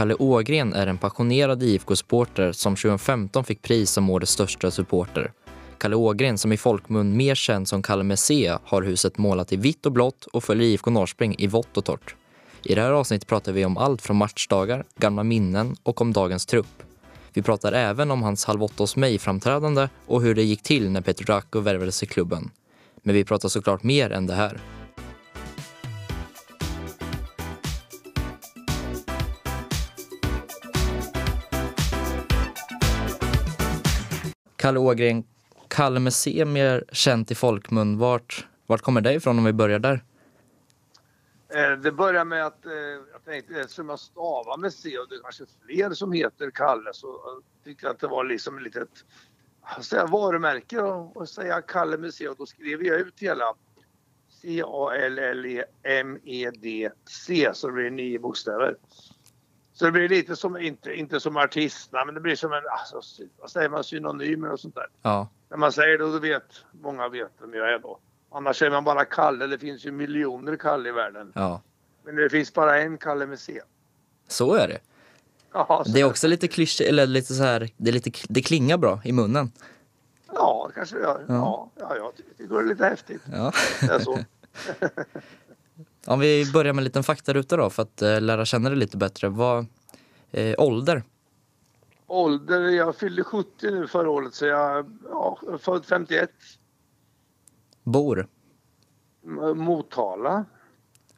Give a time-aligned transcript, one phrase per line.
[0.00, 5.32] Kalle Ågren är en passionerad IFK-supporter som 2015 fick pris som årets största supporter.
[5.78, 9.86] Kalle Ågren, som i folkmun mer känd som Kalle Messea, har huset målat i vitt
[9.86, 12.14] och blått och följer IFK Norrspring i vått och torrt.
[12.62, 16.46] I det här avsnittet pratar vi om allt från matchdagar, gamla minnen och om dagens
[16.46, 16.82] trupp.
[17.32, 21.00] Vi pratar även om hans Halv åtta hos mig-framträdande och hur det gick till när
[21.00, 22.50] Petr Racko värvades till klubben.
[23.02, 24.60] Men vi pratar såklart mer än det här.
[34.60, 35.24] Kalle Ågren,
[35.68, 37.98] Kalle Messé mer känt i folkmun.
[37.98, 40.04] Vart, vart kommer det ifrån om vi börjar där?
[41.54, 42.72] Eh, det börjar med att eh,
[43.12, 46.50] jag tänkte eh, eftersom jag stavar med C och det är kanske fler som heter
[46.50, 49.04] Kalle så tyckte jag att det var liksom ett litet
[49.80, 53.54] säga, varumärke och, säga Kalle med C och då skrev jag ut hela
[54.42, 55.70] C-A-L-L-E-M-E-D-C
[57.54, 58.76] så det blir nio bokstäver.
[59.80, 63.24] Så det blir lite som, inte, inte som artistnamn, men det blir som en, alltså,
[63.40, 64.86] vad säger man, synonymer och sånt där.
[65.02, 65.28] Ja.
[65.48, 66.42] När man säger det, då vet
[66.82, 67.98] många vet vem jag är då.
[68.30, 71.32] Annars säger man bara Kalle, det finns ju miljoner Kalle i världen.
[71.34, 71.62] Ja.
[72.04, 73.60] Men det finns bara en Kalle med C.
[74.28, 74.78] Så är det.
[75.52, 78.78] Ja, Det är också lite klyschigt, eller lite så här, det, är lite, det klingar
[78.78, 79.52] bra i munnen.
[80.32, 81.24] Ja, det kanske det gör.
[81.28, 81.70] Ja.
[81.78, 83.22] Ja, ja, jag tycker det är lite häftigt.
[83.32, 83.52] Ja.
[83.80, 84.18] Det är så.
[86.06, 88.96] Om vi börjar med en liten faktaruta då för att eh, lära känna dig lite
[88.96, 89.28] bättre.
[89.28, 89.66] Vad,
[90.30, 91.02] eh, ålder?
[92.06, 96.30] Ålder, jag fyllde 70 nu förra året så jag ja, född 51.
[97.82, 98.28] Bor?
[99.24, 100.44] M- Motala.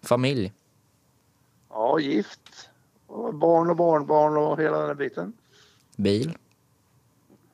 [0.03, 0.53] Familj?
[1.69, 2.69] Ja, gift.
[3.07, 5.33] Och barn och barnbarn och hela den här biten.
[5.97, 6.39] Bil?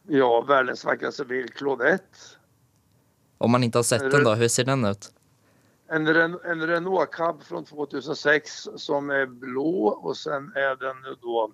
[0.07, 2.19] Ja, världens vackraste bil, Claudette.
[3.39, 5.13] Om man inte har sett den då, hur ser den ut?
[5.91, 11.53] En, Ren en Renault Cab från 2006 som är blå och sen är den då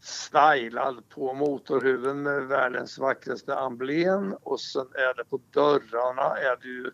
[0.00, 6.68] stylad på motorhuven med världens vackraste emblem och sen är det på dörrarna är det
[6.68, 6.90] ju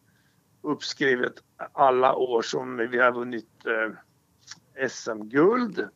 [0.62, 1.34] uppskrivet
[1.72, 5.88] alla år som vi har vunnit eh, SM-guld.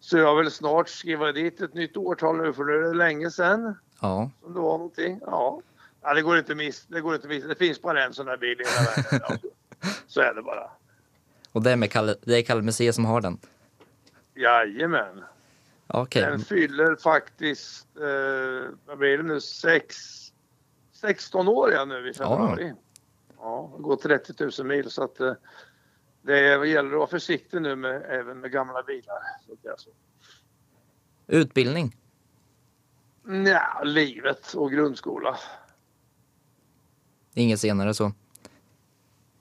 [0.00, 3.74] Så jag vill snart skriva dit ett nytt årtal nu för det är länge sedan
[4.00, 4.30] Ja.
[4.40, 5.20] som det var någonting.
[5.26, 5.60] Ja.
[6.02, 6.86] Ja det går inte miss.
[6.86, 7.44] Det går inte miss.
[7.44, 9.38] Det finns bara en sån här bil i hela världen.
[9.80, 9.88] Ja.
[10.06, 10.70] Så är det bara.
[11.52, 13.38] Och det är, med Kalle, det är Kalle Messiah som har den?
[14.34, 15.24] Jajamän.
[15.86, 16.22] Okej.
[16.22, 19.96] Den fyller faktiskt, eh, vad blir det nu, sex,
[20.92, 22.74] 16 år ja, nu i februari.
[23.38, 25.32] Ja, det går 30 000 mil så att eh,
[26.22, 29.18] det gäller att vara försiktig nu med, även med gamla bilar.
[29.46, 29.90] Så det är så.
[31.26, 31.96] Utbildning?
[33.22, 35.38] Nja, livet och grundskola.
[37.34, 38.12] Inget senare så?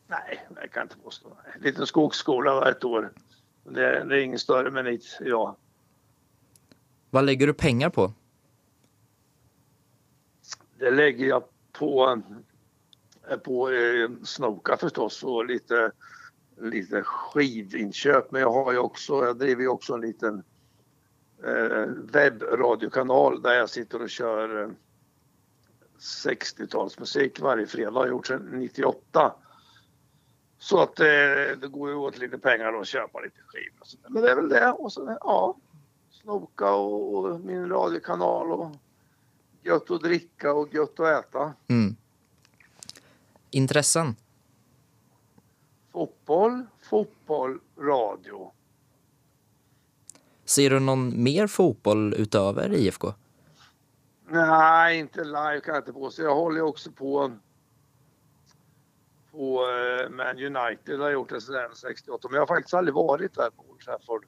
[0.07, 1.27] Nej, det kan inte påstå.
[1.55, 3.13] En liten skogsskola var ett år.
[3.63, 5.55] Det, är- det är ingen större merit idag.
[7.09, 8.13] Vad lägger du pengar på?
[10.79, 12.21] Det lägger jag på,
[13.43, 15.91] på eh, Snoka förstås och lite,
[16.61, 18.31] lite skivinköp.
[18.31, 20.43] Men jag har ju också, jag driver ju också en liten
[21.45, 24.69] eh, webbradiokanal där jag sitter och kör eh,
[26.01, 27.99] 60-talsmusik varje fredag.
[27.99, 29.35] har gjort sedan 98.
[30.59, 31.05] Så att eh,
[31.61, 34.09] det går ju åt lite pengar att köpa lite skivor.
[34.09, 34.71] Men det är väl det.
[34.71, 35.57] Och så, ja,
[36.11, 38.71] Snoka och, och min radiokanal och
[39.63, 41.53] gött att dricka och gött att äta.
[41.67, 41.95] Mm.
[43.49, 44.15] Intressen?
[45.91, 48.51] Fotboll, fotboll, radio.
[50.45, 53.13] Ser du någon mer fotboll utöver IFK?
[54.31, 56.23] Nej, inte live kan jag inte påstå.
[56.23, 57.31] Jag håller ju också på
[59.31, 60.99] på eh, Man United.
[60.99, 62.27] har gjort det sedan 68.
[62.27, 64.25] Men jag har faktiskt aldrig varit där på Old Trafford.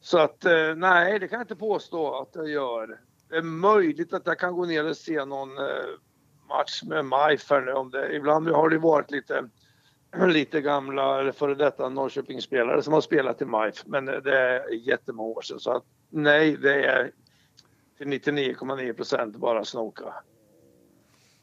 [0.00, 3.00] Så att eh, nej, det kan jag inte påstå att jag gör.
[3.28, 5.84] Det är möjligt att jag kan gå ner och se någon eh,
[6.48, 7.72] match med MIF här nu.
[7.72, 9.48] Om det, ibland har det varit lite,
[10.26, 13.86] lite gamla eller före detta Norrköpingsspelare som har spelat i MIF.
[13.86, 15.60] Men eh, det är jättemånga år sedan.
[15.60, 17.10] Så att nej, det är
[18.02, 20.14] till 99,9 procent bara snoka.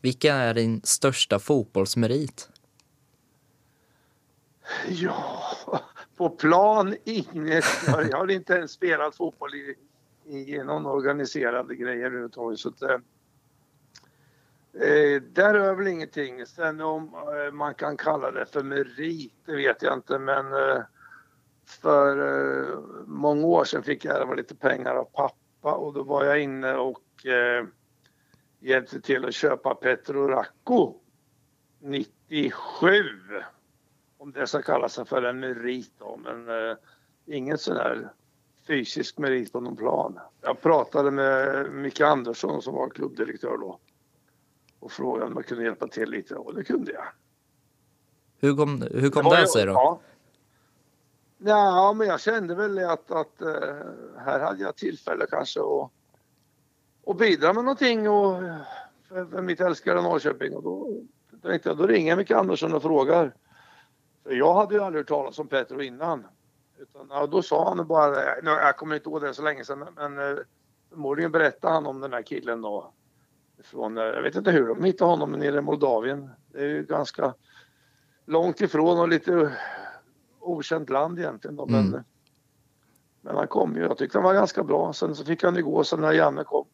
[0.02, 2.50] Vilken är din största fotbollsmerit?
[4.88, 5.44] Ja,
[6.18, 7.66] på plan inget.
[7.88, 9.76] Jag, har inte ens spelat fotboll i,
[10.26, 12.60] i någon organiserad grej överhuvudtaget.
[12.60, 12.92] Så att, eh,
[14.74, 16.46] eh, där är väl ingenting.
[16.46, 20.20] Sen om eh, man kan kalla det för merit, det vet jag inte.
[20.20, 20.84] Men eh,
[21.82, 26.42] för eh, många år sedan fick jag lite pengar av pappa och då var jag
[26.42, 27.66] inne och eh,
[28.60, 30.94] hjälpte till att köpa Petro Racco
[31.80, 32.94] 97
[34.18, 36.20] om det ska kalla sig för en merit då.
[36.24, 36.78] Men eh,
[37.26, 38.10] ingen sån där
[38.68, 40.20] fysisk merit på någon plan.
[40.42, 43.80] Jag pratade med Micke Andersson som var klubbdirektör då
[44.80, 47.06] och frågade om jag kunde hjälpa till lite och det kunde jag.
[48.40, 49.72] Hur kom, hur kom det, det sig då?
[49.72, 50.02] Ja
[51.40, 53.74] ja, men jag kände väl att, att uh,
[54.18, 55.92] här hade jag tillfälle kanske att,
[57.08, 58.42] att bidra med någonting och,
[59.08, 61.02] för, för mitt älskade Norrköping och då
[61.42, 63.36] tänkte jag, då ringer jag Micke Andersson och frågar.
[64.24, 66.28] För jag hade ju aldrig hört talas om Petro innan.
[66.78, 70.20] Utan, ja, då sa han bara, jag kommer inte ihåg det så länge sedan, men
[70.20, 70.38] eh,
[70.90, 72.94] förmodligen berättade han om den här killen då.
[73.64, 76.30] Från, eh, jag vet inte hur de hittade honom nere i Moldavien.
[76.48, 77.34] Det är ju ganska
[78.26, 79.58] långt ifrån och lite
[80.50, 82.04] okänt land egentligen då, men, mm.
[83.22, 83.82] men han kom ju.
[83.82, 84.94] Jag tyckte han var ganska bra.
[84.94, 86.66] Sen så fick han ju gå sen när Janne kom.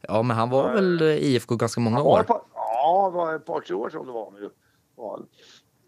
[0.00, 2.22] Ja, men han var väl IFK ganska många år?
[2.22, 4.50] Par, ja, det var ett par, tre år sedan det var nu.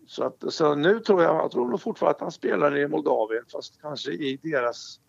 [0.06, 3.44] Så, att, så nu tror jag, jag tror nog fortfarande att han spelar i Moldavien
[3.52, 5.00] fast kanske i deras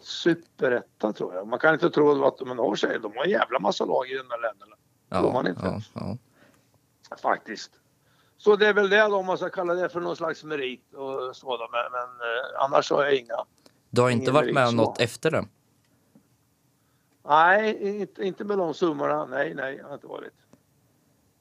[0.00, 1.48] superetta tror jag.
[1.48, 2.98] Man kan inte tro att de har sig.
[3.00, 4.76] De har en jävla massa lag i de där länderna.
[5.08, 5.62] Ja, de har inte.
[5.64, 6.16] Ja, ja.
[7.22, 7.79] Faktiskt.
[8.40, 10.94] Så det är väl det då, om man ska kalla det för någon slags merit
[10.94, 11.68] och så då.
[11.72, 13.44] Men, men eh, annars har jag inga.
[13.90, 15.46] Du har inte varit med om något efter det?
[17.24, 19.26] Nej, inte, inte med de summorna.
[19.26, 20.32] Nej, nej, jag har inte varit.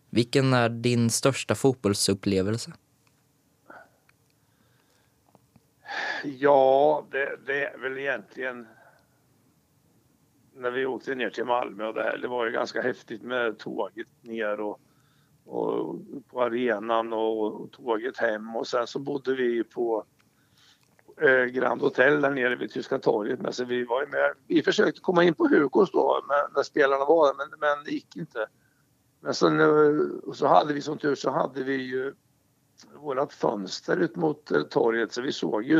[0.09, 2.71] Vilken är din största fotbollsupplevelse?
[6.23, 8.67] Ja, det, det, är väl egentligen
[10.53, 12.17] när vi åkte ner till Malmö och det här.
[12.17, 14.79] Det var ju ganska häftigt med tåget ner och,
[15.49, 20.05] och på arenan och, tåget hem och sen så bodde vi på
[21.21, 23.41] eh, Grand Hotel där nere vid Tyska torget.
[23.41, 27.05] Men så vi, var med, vi försökte komma in på Hugos då men, när spelarna
[27.05, 28.47] var men, men det gick inte.
[29.19, 32.13] Men sen eh, så hade vi som tur så hade vi ju
[32.95, 35.79] vårat fönster ut mot eh, torget så vi såg ju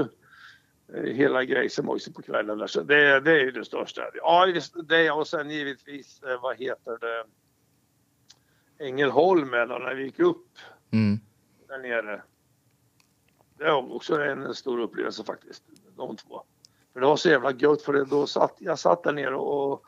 [0.94, 2.68] eh, hela grejen också på kvällen.
[2.68, 4.02] Så det, det är ju det största.
[4.14, 4.48] Ja,
[4.88, 7.24] det och sen givetvis, vad heter det,
[8.80, 10.48] Ängelholm eller när vi gick upp
[10.92, 11.20] mm.
[11.68, 12.22] där nere.
[13.58, 15.64] Det var också en stor upplevelse faktiskt,
[15.98, 16.44] de två.
[16.94, 19.86] För det var så jävla gött för det, då satt, jag satt där nere och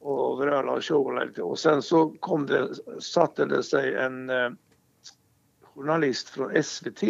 [0.00, 1.42] och vröla och tjola lite.
[1.42, 4.50] Och sen så kom det, satte det sig en eh,
[5.62, 7.02] journalist från SVT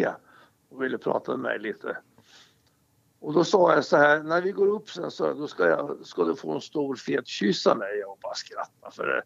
[0.69, 1.97] och ville prata med mig lite.
[3.21, 5.99] Och då sa jag så här, när vi går upp sen så då ska, jag,
[6.07, 7.99] ska du få en stor fet kyss av mig.
[7.99, 9.23] Jag bara skrattade för det,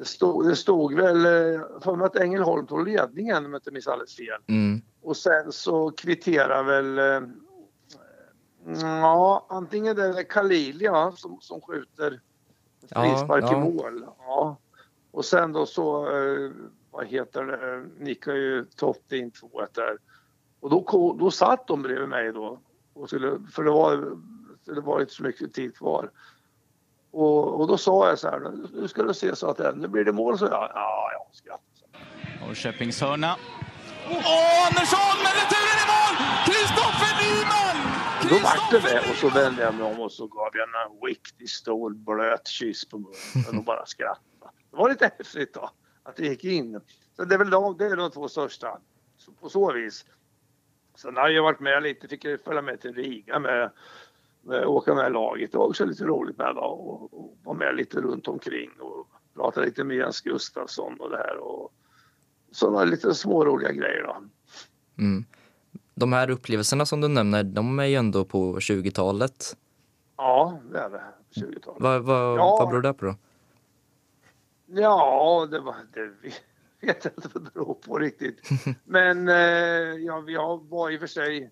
[0.00, 3.70] det, stod, det stod väl, eh, för mig att Ängelholm tog ledningen om jag inte
[3.70, 4.40] minns alldeles fel.
[4.46, 4.80] Mm.
[5.02, 7.28] Och sen så kvitterar väl eh,
[8.82, 12.20] Ja, antingen det är Kalilia som, som skjuter
[12.80, 13.56] frispark ja, ja.
[13.56, 14.04] i mål.
[14.18, 14.56] Ja.
[15.10, 16.50] Och sen då så, eh,
[16.90, 19.98] vad heter det, nickade ju Totte in 2 där.
[20.60, 22.60] Och då, då satt de bredvid mig då.
[22.92, 24.16] Och skulle, för det var,
[24.64, 26.10] det var inte så mycket tid kvar.
[27.12, 30.04] Och, och då sa jag så här, nu ska du se så att nu blir
[30.04, 30.70] det mål, så jag.
[30.74, 32.06] Ja, jag skrattade.
[32.46, 33.36] Norrköpings hörna.
[34.10, 36.14] Åh, Andersson med returen i mål!
[36.46, 37.76] Kristoffer Nyman!
[38.30, 41.08] Då vart det det och så vände jag mig om och så gav jag en
[41.08, 44.52] riktigt stor blöt kyss på munnen och bara skrattade.
[44.70, 45.70] Det var lite häftigt då
[46.02, 46.80] att det gick in.
[47.16, 48.78] Så det är väl de, det är de två största
[49.16, 50.04] så på så vis.
[50.96, 53.70] Sen har jag varit med lite, fick jag följa med till Riga med
[54.48, 55.52] åka med laget.
[55.52, 59.08] Det var också lite roligt med då och, och vara med lite runt omkring och
[59.34, 61.72] prata lite med Jens Gustafsson och det här och
[62.50, 64.16] sådana lite småroliga grejer då.
[65.02, 65.24] Mm
[66.00, 69.56] de här upplevelserna som du nämner, de är ju ändå på 20-talet.
[70.16, 71.04] Ja, det är det.
[71.30, 71.82] 20-talet.
[71.82, 72.56] Vad, vad, ja.
[72.58, 73.14] vad beror det på då?
[74.66, 76.12] Ja, det, var, det
[76.86, 78.50] vet jag inte vad det beror på riktigt.
[78.84, 79.34] Men eh,
[80.04, 81.50] ja, jag var i och för sig...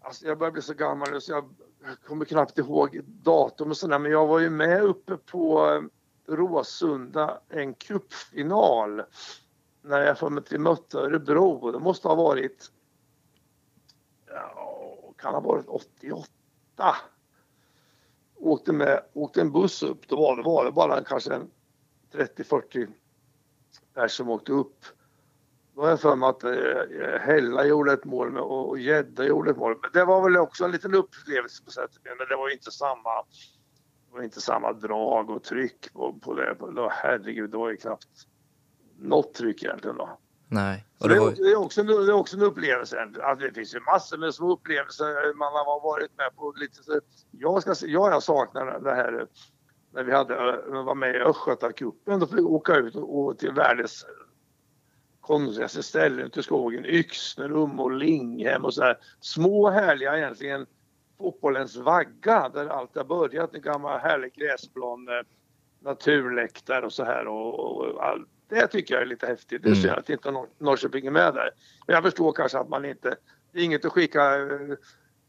[0.00, 1.54] Alltså jag börjar bli så gammal så jag
[1.86, 3.98] jag kommer knappt ihåg datum och sådär.
[3.98, 5.82] Men jag var ju med uppe på eh,
[6.34, 9.02] Råsunda, en cupfinal.
[9.82, 11.70] När jag för mig att vi mötte Örebro.
[11.70, 12.70] Det måste ha varit
[14.26, 16.26] ja, kan ha varit 88.
[18.36, 21.40] Åkte, med, åkte en buss upp, då var det, var det bara kanske
[22.12, 22.88] 30-40
[23.94, 24.84] personer som åkte upp.
[25.76, 29.56] Då har jag för mig att eh, Hella gjorde ett mål och Gädda gjorde ett
[29.56, 29.78] mål.
[29.82, 33.10] Men det var väl också en liten upplevelse på sättet men det var inte samma
[34.08, 36.56] det var inte samma drag och tryck på, på det.
[36.90, 38.06] Herregud, det var ju knappt
[38.98, 40.18] något tryck egentligen då.
[40.48, 40.84] Nej.
[40.98, 41.30] Och det, var...
[41.30, 43.00] det, är också, det är också en upplevelse.
[43.00, 46.54] Alltså, det finns ju massor med små upplevelser man har varit med på.
[46.56, 49.26] Lite, så jag, ska, jag, jag saknar det här
[49.92, 50.34] när vi hade,
[50.68, 52.20] var med i Östgötacupen.
[52.20, 54.06] Då fick vi åka ut och, och till världens
[55.26, 56.86] konstigaste ställen ute i skogen.
[56.86, 58.98] Yxnerum och Linghem och så här.
[59.20, 60.66] Små härliga egentligen
[61.18, 63.54] fotbollens vagga där allt har börjat.
[63.54, 65.08] En gammal härlig gräsplan,
[65.80, 67.26] naturläktare och så här.
[67.26, 69.62] Och, och, all, det tycker jag är lite häftigt.
[69.62, 71.50] Det är synd att inte Nor Norrköping är med där.
[71.86, 73.16] Men jag förstår kanske att man inte...
[73.52, 74.76] Det är inget att skicka eh,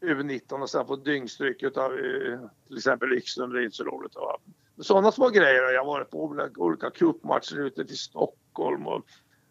[0.02, 3.54] U19 och sen få dyngstryk av eh, till exempel Yxlund.
[3.54, 4.16] Det är inte så roligt.
[4.16, 4.38] Va?
[4.80, 5.74] Sådana små grejer.
[5.74, 9.06] Jag har varit på olika, olika cupmatcher ute till Stockholm och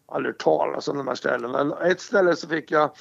[0.07, 1.77] aldrig talas om de här ställena.
[1.79, 2.91] Ett ställe så fick jag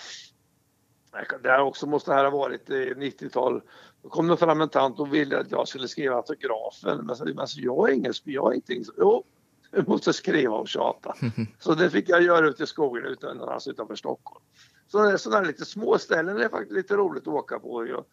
[1.43, 3.63] det här också måste här ha varit 90-tal.
[4.03, 7.07] Då kom det fram en tant och ville att jag skulle skriva autografen.
[7.07, 9.25] Men jag, alltså, jag är ingen jag är inte Jo,
[9.71, 11.15] du måste skriva och tjata.
[11.59, 14.45] Så det fick jag göra ute i skogen utan, alltså utanför Stockholm.
[14.89, 18.05] Så sådana lite små ställen är faktiskt lite roligt att åka på.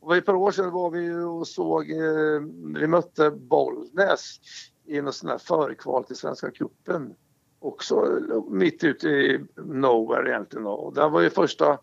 [0.00, 2.40] Och ett par år sedan var vi och såg, eh,
[2.80, 4.40] vi mötte Bollnäs
[4.86, 7.14] i något sånt här förkval till Svenska cupen.
[7.62, 10.66] Också mitt ute i nowhere egentligen.
[10.66, 11.78] Och det var ju första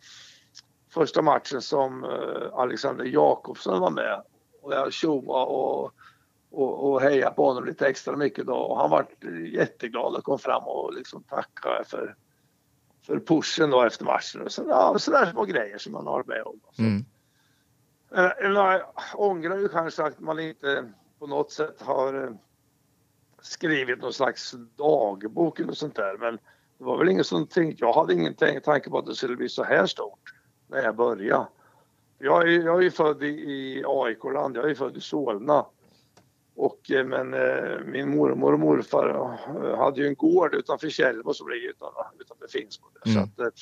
[0.89, 4.23] första matchen som eh, Alexander Jakobsson var med
[4.61, 5.91] och jag tjoade och,
[6.51, 9.05] och, och hejade på honom lite extra mycket då och han var
[9.53, 12.15] jätteglad och kom fram och liksom tackade för,
[13.05, 14.41] för pushen då efter matchen.
[14.41, 16.59] Och så, ja, sådär små grejer som man har med om.
[16.77, 17.05] Mm.
[18.15, 18.81] Eh, jag
[19.15, 22.29] ångrar ju kanske att man inte på något sätt har eh,
[23.41, 26.39] skrivit någon slags dagbok eller sånt där men
[26.77, 29.49] det var väl ingen som tänkte, jag hade ingen tanke på att det skulle bli
[29.49, 30.33] så här stort
[30.67, 31.47] när jag började.
[32.19, 35.65] Jag är, jag är född i, i AIK-land, jag är född i Solna.
[36.55, 41.33] Och, eh, men eh, min mormor och morfar eh, hade ju en gård utanför Tjällmo
[41.33, 42.91] som ligger utanför, utanför Finspång.
[43.05, 43.15] Mm.
[43.17, 43.53] Så att, eh,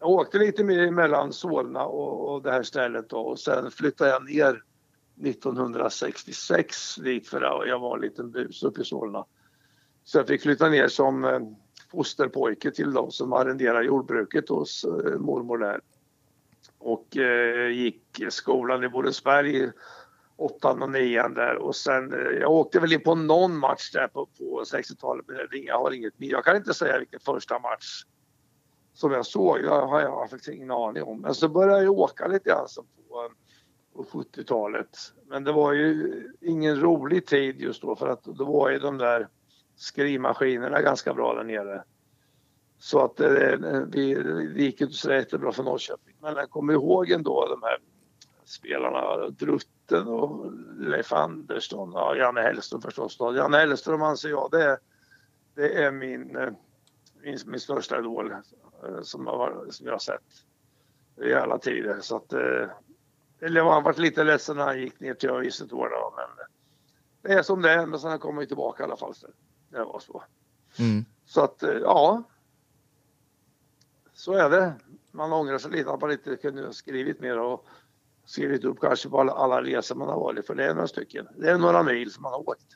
[0.00, 4.24] jag åkte lite mellan Solna och, och det här stället då, och sen flyttade jag
[4.24, 4.62] ner
[5.24, 9.24] 1966 dit för jag var en liten bus uppe i Solna.
[10.04, 11.40] Så jag fick flytta ner som eh,
[11.90, 15.80] fosterpojke till de som arrenderar jordbruket hos eh, mormor där
[16.78, 19.70] och eh, gick skolan i Borensberg
[20.36, 24.08] åttan och nian där och sen eh, jag åkte väl in på någon match där
[24.08, 28.04] på, på 60-talet men jag har inget Jag kan inte säga vilken första match
[28.92, 29.60] som jag såg.
[29.60, 31.20] Jag har jag faktiskt ingen aning om.
[31.20, 32.66] Men så började jag åka lite grann
[33.08, 33.30] på, eh,
[33.94, 34.98] på 70-talet.
[35.26, 38.98] Men det var ju ingen rolig tid just då för att då var ju de
[38.98, 39.28] där
[39.76, 41.84] skrivmaskinerna ganska bra där nere.
[42.78, 46.16] Så att det, vi, det gick inte så jättebra för Norrköping.
[46.20, 47.78] Men jag kommer ihåg ändå de här
[48.44, 53.18] spelarna, Drutten och Leif Andersson och Janne Hellström förstås.
[53.18, 53.36] Då.
[53.36, 54.78] Janne Hellström anser jag det,
[55.54, 56.50] det är min, eh,
[57.22, 60.44] min, min största idol eh, som, har, som jag har sett
[61.24, 61.98] i alla tider.
[62.00, 62.32] Så att,
[63.42, 66.46] eller jag har varit lite ledsen när han gick ner till år då, men
[67.22, 67.86] det är som det är.
[67.86, 69.14] Men sen kommer han tillbaka i alla fall.
[69.70, 70.24] Det var så.
[70.78, 71.04] Mm.
[71.26, 72.22] Så att ja,
[74.12, 74.74] så är det.
[75.10, 77.66] Man ångrar sig lite att man inte kunde ha skrivit mer och
[78.24, 81.28] skrivit upp kanske på alla, alla resor man har varit för det är några stycken.
[81.36, 82.66] Det är några mil som man har åkt.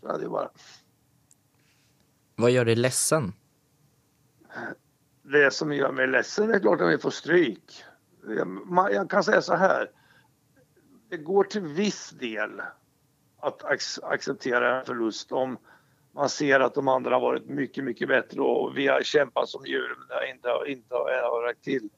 [0.00, 0.50] Så är det bara.
[2.36, 3.32] Vad gör dig ledsen?
[5.22, 7.84] Det som gör mig ledsen är klart att vi får stryk.
[8.28, 9.90] Jag, jag kan säga så här.
[11.08, 12.62] Det går till viss del
[13.40, 13.64] att
[14.02, 15.58] acceptera en förlust om
[16.12, 19.66] man ser att de andra har varit mycket, mycket bättre och vi har kämpat som
[19.66, 21.88] djur men inte, inte har räckt till.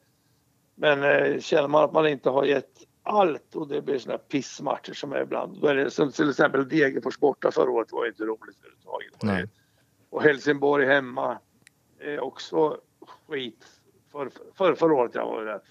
[0.75, 4.17] Men eh, känner man att man inte har gett allt och det blir såna här
[4.17, 5.61] pissmatcher som är ibland.
[5.61, 9.49] Då är det, som till exempel Degerfors borta förra året var inte roligt överhuvudtaget.
[10.09, 11.39] Och Helsingborg hemma
[11.99, 12.77] är också
[13.27, 13.65] skit.
[14.11, 15.61] För, för, förra året jag var det.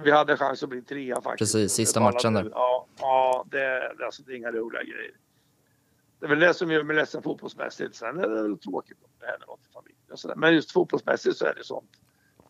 [0.00, 1.52] Vi hade chans att bli trea faktiskt.
[1.52, 2.50] Precis, sista matchen där.
[2.54, 5.16] Ja, ja det, alltså, det är inga roliga grejer.
[6.20, 7.94] Det är väl det som gör mig ledsen fotbollsmässigt.
[7.94, 10.40] Sen är det väl tråkigt om det händer något i familjen.
[10.40, 11.90] Men just fotbollsmässigt så är det sånt.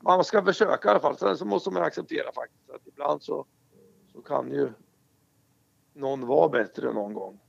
[0.00, 1.18] Man ska försöka i alla fall.
[1.18, 3.46] Sen så måste man acceptera faktiskt att ibland så,
[4.12, 4.72] så kan ju
[5.94, 7.40] någon vara bättre någon gång.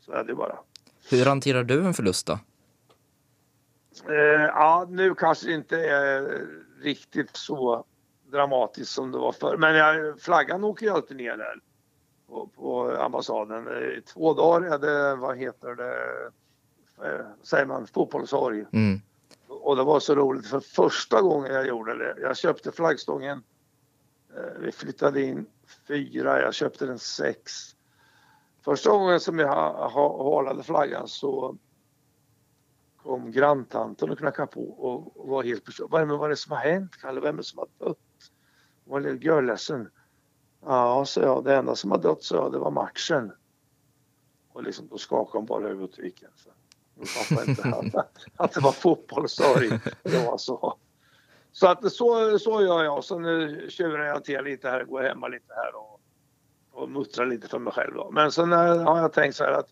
[0.00, 0.58] Så är det bara.
[1.10, 2.38] Hur hanterar du en förlust då?
[4.08, 6.46] Eh, ja, nu kanske det inte är
[6.82, 7.84] riktigt så
[8.30, 9.56] dramatiskt som det var förr.
[9.56, 11.60] Men jag, flaggan åker ju alltid ner där
[12.28, 13.68] på, på ambassaden.
[13.68, 16.30] I två dagar är det, vad heter det,
[17.06, 18.64] eh, säger man, fotbollssorg.
[18.72, 19.00] Mm.
[19.48, 23.42] Och det var så roligt för första gången jag gjorde det, jag köpte flaggstången.
[24.36, 25.46] Eh, vi flyttade in
[25.88, 27.52] fyra, jag köpte den sex.
[28.64, 31.56] Första gången som jag halade flaggan så
[33.02, 35.90] kom granntanten och knackade på och var helt förstörd.
[35.90, 37.20] Vad är det som har hänt Kalle?
[37.20, 37.98] Vem är det som har dött?
[38.86, 39.90] Hon var lite görledsen.
[40.64, 41.44] Ja, så jag.
[41.44, 43.32] Det enda som har dött så jag, det var matchen.
[44.52, 46.24] Och liksom, då skakade hon bara huvudet och gick.
[46.36, 47.44] Så.
[47.46, 49.68] inte att, att det var fotbollssorg.
[50.02, 50.76] Det var så.
[51.52, 53.04] Så att så, så gör jag.
[53.04, 55.96] Så nu tjurar jag till lite här, går hemma lite här och
[56.76, 57.94] och muttrar lite för mig själv.
[57.94, 58.10] Då.
[58.10, 59.68] Men sen eh, har jag tänkt så här att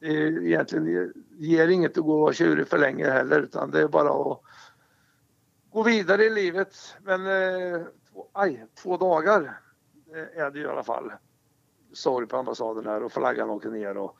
[0.00, 3.88] det egentligen ger inget att gå och vara tjurig för länge heller utan det är
[3.88, 4.40] bara att
[5.72, 6.76] gå vidare i livet.
[7.02, 7.80] Men eh,
[8.12, 9.60] två, aj, två dagar
[10.34, 11.12] är det i alla fall.
[11.92, 13.96] Sorg på ambassaden här och flaggan åker ner.
[13.96, 14.16] Och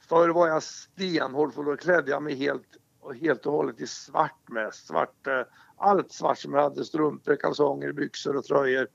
[0.00, 3.86] förr var jag stenhård för då klädde jag mig helt och, helt och hållet i
[3.86, 4.74] svart med.
[4.74, 5.42] Svart, eh,
[5.76, 8.88] allt svart som jag hade, strumpor, kalsonger, byxor och tröjor.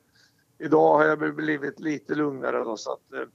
[0.58, 3.28] Idag har jag blivit lite lugnare då, så att eh,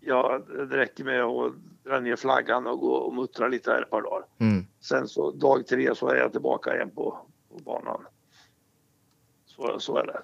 [0.00, 1.52] ja, det räcker med att
[1.84, 4.26] dra ner flaggan och gå och muttra lite här ett par dagar.
[4.38, 4.66] Mm.
[4.80, 8.06] Sen så dag tre så är jag tillbaka igen på, på banan.
[9.58, 10.22] Så, så är det.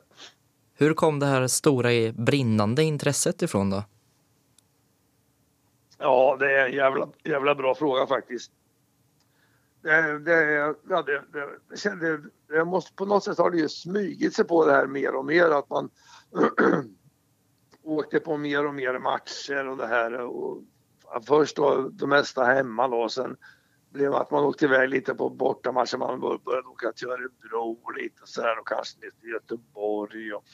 [0.75, 3.85] Hur kom det här stora brinnande intresset ifrån då?
[5.99, 8.53] Ja, det är en jävla, jävla bra fråga faktiskt.
[9.83, 11.23] Det, det, ja, det,
[12.01, 15.15] det, det, måste, på något sätt har det ju smugit sig på det här mer
[15.15, 15.91] och mer att man
[17.83, 20.21] åkte på mer och mer matcher och det här.
[20.21, 20.63] Och
[21.27, 23.37] först då det mesta hemma då, sen
[23.95, 25.99] blev att man åkte iväg lite på bortamatcher.
[25.99, 30.45] Man började åka till Örebro lite så och kanske lite till Göteborg och,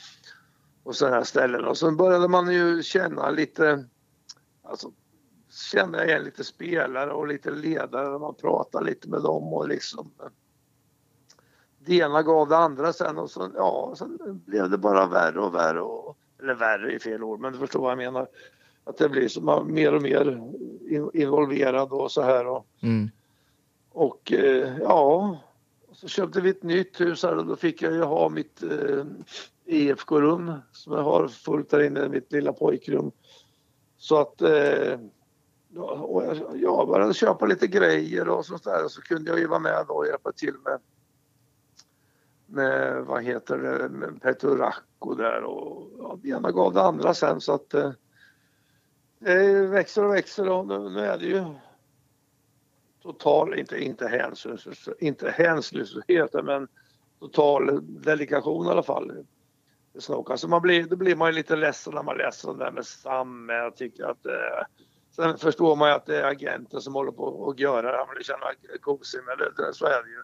[0.82, 1.64] och sådana här ställen.
[1.64, 3.84] Och sen började man ju känna lite,
[4.62, 4.92] alltså
[5.72, 8.18] känna igen lite spelare och lite ledare.
[8.18, 10.10] Man pratade lite med dem och liksom
[11.84, 15.54] det ena gav det andra sen och så, ja, sen blev det bara värre och
[15.54, 15.80] värre.
[15.80, 18.28] Och, eller värre i fel ord, men du förstår vad jag menar.
[18.84, 20.42] Att det blir som mer och mer
[21.14, 22.46] involverad och så här.
[22.46, 23.10] Och, mm
[23.92, 25.38] och eh, ja,
[25.92, 29.04] så köpte vi ett nytt hus här och då fick jag ju ha mitt eh,
[29.64, 33.10] IFK-rum som jag har fullt där inne, mitt lilla pojkrum.
[33.96, 34.98] Så att eh,
[35.76, 39.46] och jag, jag började köpa lite grejer och sånt där och så kunde jag ju
[39.46, 40.78] vara med då och hjälpa till med
[42.50, 47.40] med, vad heter det, med Peturacco där och ja, det ena gav det andra sen
[47.40, 47.92] så att eh,
[49.18, 51.44] det växer och växer och nu, nu är det ju
[53.02, 56.68] total, inte, inte, hänsynslös, inte hänsynslöshet men
[57.20, 59.12] total delikation i alla fall.
[59.92, 62.72] Det man blir, då blir man ju lite ledsen när man läser om det här
[62.72, 63.48] med Sam.
[63.48, 64.64] Jag tycker att eh,
[65.10, 67.98] Sen förstår man ju att det är agenten som håller på att göra det.
[67.98, 68.46] Han vill tjäna
[68.80, 70.22] kosing, men det, det, så är det ju.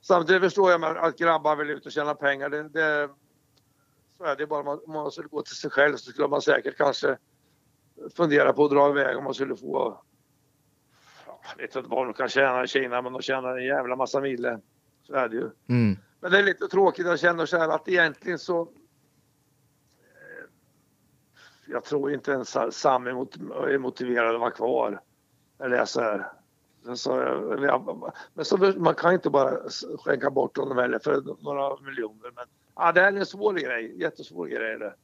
[0.00, 2.48] Samtidigt förstår jag att grabbar vill ut och tjäna pengar.
[2.48, 3.10] Det, det,
[4.18, 4.70] så är det bara.
[4.70, 7.18] Om man skulle gå till sig själv så skulle man säkert kanske
[8.16, 10.02] fundera på att dra iväg om man skulle få...
[11.48, 14.20] Jag vet inte vad de kan tjäna i Kina men de tjänar en jävla massa
[14.20, 14.60] mille.
[15.02, 15.50] Så är det ju.
[15.68, 15.96] Mm.
[16.20, 17.06] Men det är lite tråkigt.
[17.06, 18.60] Jag känner så här att egentligen så...
[18.62, 18.66] Eh,
[21.66, 25.00] jag tror inte ens Sam är motiverad att vara kvar.
[25.58, 26.32] Eller är så här.
[26.94, 27.14] Så,
[28.34, 29.58] men så, man kan inte bara
[29.98, 32.30] skänka bort honom heller för några miljoner.
[32.34, 32.44] Men
[32.76, 34.78] ja, det här är en svår grej, jättesvår grej.
[34.78, 34.94] Det,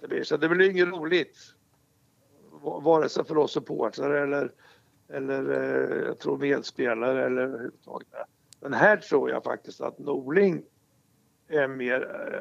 [0.00, 1.38] det blir, så det blir inget roligt.
[2.82, 4.52] Vare sig för oss supportrar eller,
[5.12, 8.08] eller eh, jag tror medspelare eller överhuvudtaget.
[8.60, 10.62] Men här tror jag faktiskt att Norling
[11.48, 12.30] är mer...
[12.32, 12.40] Eh,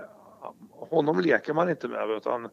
[0.70, 2.50] honom leker man inte med utan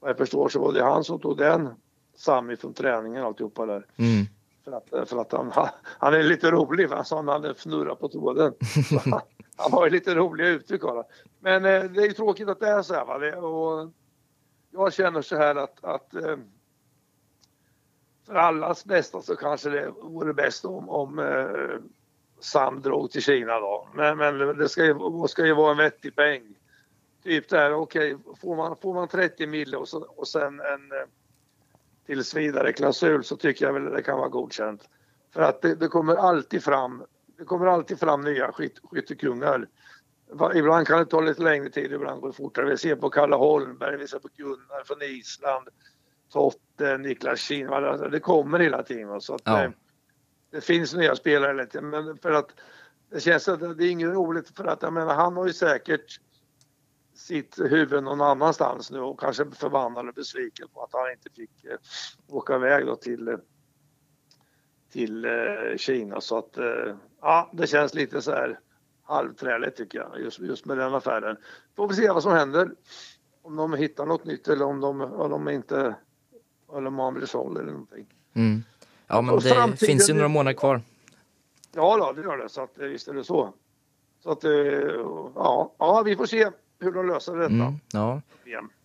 [0.00, 1.68] vad jag förstår så var det han som tog den
[2.16, 3.86] Sami från träningen alltihopa där.
[3.96, 4.26] Mm.
[4.64, 5.52] För att, för att han,
[5.84, 7.04] han är lite rolig, va?
[7.04, 8.54] så han fnurrar på tråden.
[9.56, 10.82] han har ju lite roliga uttryck.
[10.82, 11.04] Va?
[11.40, 13.04] Men eh, det är tråkigt att det är så här.
[13.04, 13.18] Va?
[13.18, 13.92] Det, och
[14.70, 16.36] jag känner så här att, att eh,
[18.26, 21.80] för allas bästa så kanske det vore bäst om, om eh,
[22.40, 23.88] Sam drog till Kina då.
[23.94, 24.94] Men, men det ska ju,
[25.28, 26.42] ska ju vara en vettig peng.
[27.22, 30.92] Typ där, okej, okay, får, man, får man 30 mil och, så, och sen en
[30.92, 31.06] eh,
[32.06, 34.88] tills vidare klausul så tycker jag väl det kan vara godkänt.
[35.34, 37.04] För att det, det kommer alltid fram
[37.42, 39.68] det kommer alltid fram nya skyt, skyttekungar.
[40.54, 42.66] Ibland kan det ta lite längre tid, ibland går det fortare.
[42.66, 45.68] Vi ser på Kalle Holmberg, vi ser på Gunnar från Island,
[46.32, 47.50] Totte, Niklas.
[47.70, 49.20] Alltså, det kommer hela tiden.
[49.20, 49.56] Så att, ja.
[49.56, 49.72] det,
[50.50, 52.50] det, finns nya spelare lite, men för att
[53.10, 56.20] det känns att det är inget roligt för att jag menar han har ju säkert
[57.14, 61.64] sitt huvud någon annanstans nu och kanske förbannad och besviken på att han inte fick
[61.64, 61.76] eh,
[62.28, 63.36] åka iväg då till, eh,
[64.92, 66.20] till eh, Kina.
[66.20, 68.58] Så att eh, ja, det känns lite så här
[69.02, 71.36] halvträligt tycker jag just, just med den affären.
[71.76, 72.70] Får vi se vad som händer.
[73.42, 75.96] Om de hittar något nytt eller om de, om de inte
[76.76, 78.06] eller om han blir såld eller någonting.
[78.34, 78.62] Mm.
[79.06, 80.82] Ja men det finns ju några månader kvar.
[81.74, 82.48] Ja då, det gör det.
[82.48, 83.54] Så att, visst är det så.
[84.22, 84.44] Så att,
[85.34, 87.52] ja, ja, vi får se hur de löser detta.
[87.52, 88.20] Mm, ja.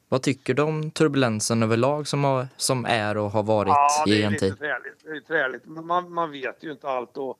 [0.09, 4.23] Vad tycker du om turbulensen överlag som, har, som är och har varit ja, i
[4.23, 4.57] en tid?
[4.57, 5.03] Träligt.
[5.03, 5.65] Det är träligt.
[5.65, 7.37] Man, man vet ju inte allt och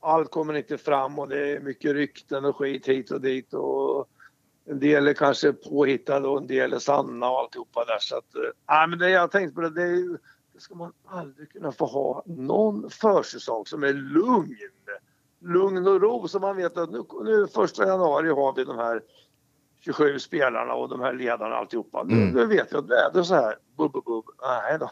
[0.00, 4.08] allt kommer inte fram och det är mycket rykten och skit hit och dit och
[4.64, 7.98] en del är kanske påhittade och en del är sanna och alltihopa där.
[8.00, 10.18] Så att, äh, men det jag tänkt på det, det, är,
[10.52, 14.56] det ska man aldrig kunna få ha någon försäsong som är lugn.
[15.40, 19.02] Lugn och ro så man vet att nu, nu första januari har vi de här
[19.80, 22.00] 27 spelarna och de här ledarna alltihopa.
[22.00, 22.18] Mm.
[22.18, 23.58] Nu, nu vet jag att det är så här.
[23.76, 24.24] Bub, bub, bub.
[24.42, 24.90] Nej då.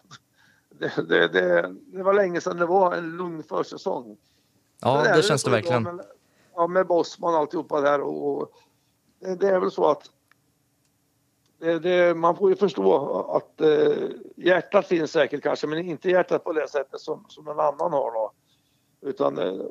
[0.79, 4.17] Det, det, det, det, var länge sedan det var en lugn försäsong.
[4.81, 5.83] Ja, det, det känns det verkligen.
[5.83, 6.01] Med,
[6.55, 8.53] ja, med Bosman och alltihopa där och, och
[9.21, 10.11] det, det, är väl så att
[11.59, 16.45] det, det, man får ju förstå att eh, hjärtat finns säkert kanske men inte hjärtat
[16.45, 18.33] på det sättet som, som en annan har då.
[19.01, 19.65] Utan eh,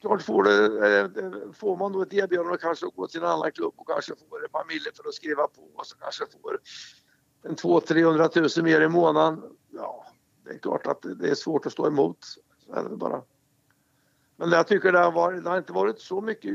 [0.00, 3.52] klart får, det, eh, får man då ett erbjudande kanske att gå till en annan
[3.52, 6.58] klubb och kanske får en familj för att skriva på och så kanske får
[7.42, 9.42] en 200-300 000 mer i månaden.
[9.70, 10.06] Ja,
[10.44, 12.18] det är klart att det är svårt att stå emot.
[12.58, 13.22] Så är det bara.
[14.36, 16.50] Men jag tycker det har, varit, det har inte varit så mycket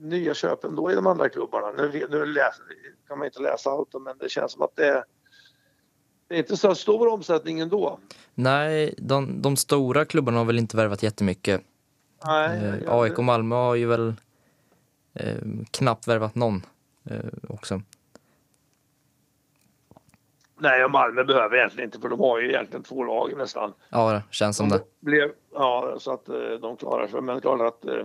[0.00, 1.72] nya köp ändå i de andra klubbarna.
[1.72, 2.64] Nu, nu läser,
[3.08, 5.04] kan man inte läsa allt men det känns som att det,
[6.28, 7.98] det är inte så stor omsättning ändå.
[8.34, 11.62] Nej, de, de stora klubbarna har väl inte värvat jättemycket.
[12.26, 14.14] Nej, eh, AIK och Malmö har ju väl
[15.14, 15.36] eh,
[15.70, 16.62] knappt värvat någon
[17.04, 17.82] eh, också.
[20.60, 23.72] Nej, och Malmö behöver egentligen inte för de har ju egentligen två lag nästan.
[23.88, 24.84] Ja, det känns som de det.
[25.00, 27.20] Blev, ja, så att eh, de klarar sig.
[27.20, 28.04] Men klart att eh,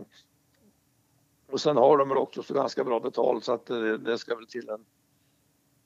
[1.56, 4.36] och sen har de väl också så ganska bra betalt så att det, det ska
[4.36, 4.86] väl till en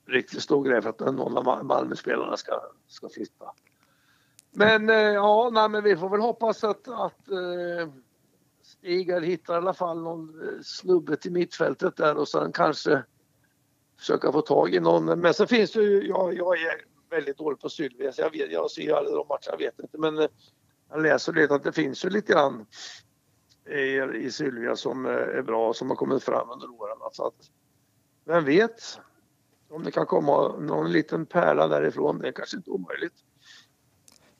[0.06, 3.44] riktigt stor grej för att någon av Malmöspelarna ska, ska flytta.
[4.50, 7.88] Men eh, ja, nej, men vi får väl hoppas att, att eh,
[8.62, 13.02] Stigar hittar i alla fall någon eh, snubbe till mittfältet där och sen kanske
[13.98, 15.20] försöka få tag i någon.
[15.20, 18.52] Men sen finns det ju, jag, jag är väldigt dålig på Sylvia så jag, vet,
[18.52, 20.28] jag ser ju aldrig de matcherna, jag vet inte men eh,
[20.90, 22.66] jag läser lite att det finns ju lite grann
[23.70, 26.96] i, i Sylvia som eh, är bra som har kommit fram under åren.
[27.12, 27.34] Så att,
[28.24, 29.00] vem vet
[29.70, 32.18] om det kan komma någon liten pärla därifrån.
[32.18, 33.14] Det är kanske inte omöjligt.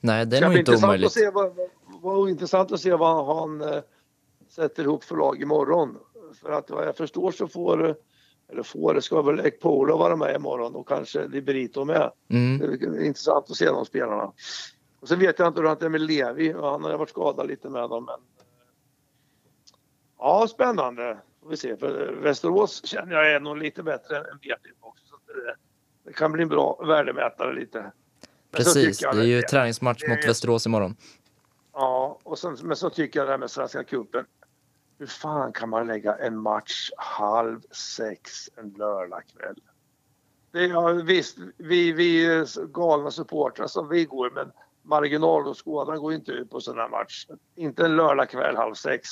[0.00, 1.06] Nej, det är nog inte omöjligt.
[1.06, 1.58] Att se vad,
[2.02, 3.82] vad, intressant att se vad han äh,
[4.48, 5.98] sätter ihop för lag imorgon.
[6.40, 7.96] För att vad jag förstår så får,
[8.48, 12.10] eller får, ska väl Ekpolo vara med imorgon och kanske Liberito med.
[12.28, 12.58] Mm.
[12.58, 14.32] Det är intressant att se de spelarna.
[15.00, 16.52] Och sen vet jag inte hur det är med Levi.
[16.52, 18.04] Han har varit skadad lite med dem.
[18.04, 18.39] Men
[20.20, 21.18] Ja, spännande.
[21.42, 21.76] Får vi se.
[21.76, 25.04] För Västerås känner jag är nog lite bättre än Beatrice också.
[25.06, 25.54] Så det,
[26.04, 27.78] det, kan bli en bra värdemätare lite.
[27.80, 27.92] Men
[28.50, 30.96] Precis, det är ju det, träningsmatch mot Västerås imorgon.
[31.72, 34.24] Ja, och sen, men så tycker jag det här med Svenska cupen.
[34.98, 39.56] Hur fan kan man lägga en match halv sex en lördagkväll?
[40.52, 44.52] Det är, visst, vi, vi galna supportrar som vi går, men
[44.82, 47.26] marginalåskådaren går inte ut på sån här match.
[47.54, 49.08] Inte en lördagkväll halv sex.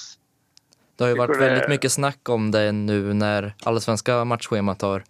[0.98, 5.04] Det har ju varit väldigt mycket snack om det nu när allsvenska matchschemat har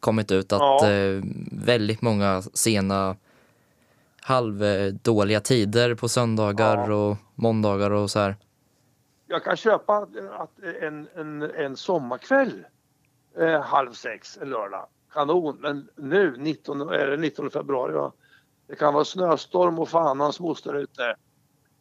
[0.00, 0.52] kommit ut.
[0.52, 0.90] Att ja.
[0.90, 3.16] eh, väldigt många sena
[4.20, 6.94] halvdåliga tider på söndagar ja.
[6.94, 8.36] och måndagar och så här.
[9.26, 9.96] Jag kan köpa
[10.32, 12.64] att en, en, en sommarkväll
[13.38, 14.86] eh, halv sex en lördag.
[15.12, 15.56] Kanon.
[15.60, 18.12] Men nu 19, är det 19 februari va?
[18.66, 21.14] Det kan vara snöstorm och fan hans moster ute.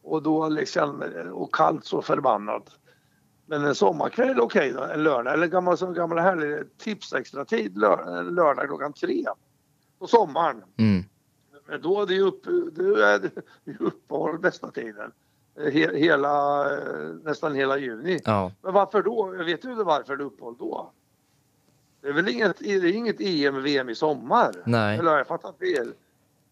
[0.04, 2.78] Och då liksom, och kallt så förbannat.
[3.52, 8.34] Men en sommarkväll okej okay en lördag eller gammal, som gammal härlig tipsextra tid lördag,
[8.34, 9.26] lördag klockan tre
[10.00, 10.64] på sommaren.
[10.78, 11.04] Mm.
[11.68, 12.44] Men då är det ju upp,
[12.76, 13.32] det är
[13.80, 15.12] uppehåll bästa tiden.
[15.58, 16.66] He, hela,
[17.24, 18.20] nästan hela juni.
[18.26, 18.52] Ja.
[18.62, 19.36] Men varför då?
[19.38, 20.92] Jag vet ju inte varför det är uppehåll då.
[22.02, 24.56] Det är väl inget, det är inget EM, VM i sommar?
[24.66, 25.00] Nej.
[25.00, 25.94] Eller har jag fattat fel?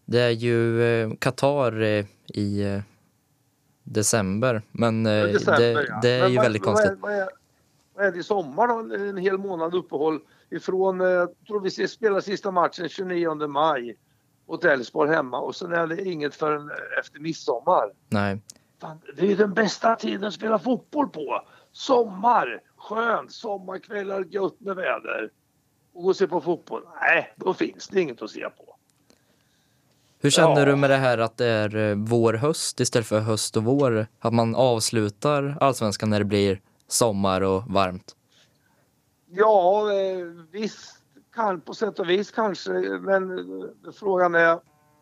[0.04, 2.80] Det är ju eh, Qatar eh, i eh,
[3.92, 4.62] december.
[4.72, 5.98] Men eh, december, det, ja.
[6.02, 6.92] det, är Men ju vad, väldigt vad konstigt.
[6.92, 7.28] Är, vad, är,
[7.94, 8.94] vad är det i sommar då?
[8.94, 13.96] En hel månad uppehåll ifrån, eh, jag tror vi spelar sista matchen 29 maj
[14.48, 17.92] mot Elfsborg hemma och sen är det inget förrän efter midsommar.
[18.08, 18.40] Nej.
[18.80, 21.42] Fan, det är ju den bästa tiden att spela fotboll på.
[21.72, 25.30] Sommar, skönt, sommarkvällar, gött med väder.
[25.92, 26.82] Och gå och se på fotboll.
[27.00, 28.69] Nej, då finns det inget att se på.
[30.22, 30.64] Hur känner ja.
[30.64, 34.06] du med det här att det är eh, vår-höst istället för höst och vår?
[34.18, 38.16] Att man avslutar allsvenskan när det blir sommar och varmt?
[39.30, 40.96] Ja, eh, visst
[41.34, 42.70] kan, på sätt och vis kanske.
[43.00, 44.58] Men eh, frågan är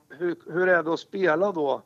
[0.08, 1.82] hur, hur är det att spela då?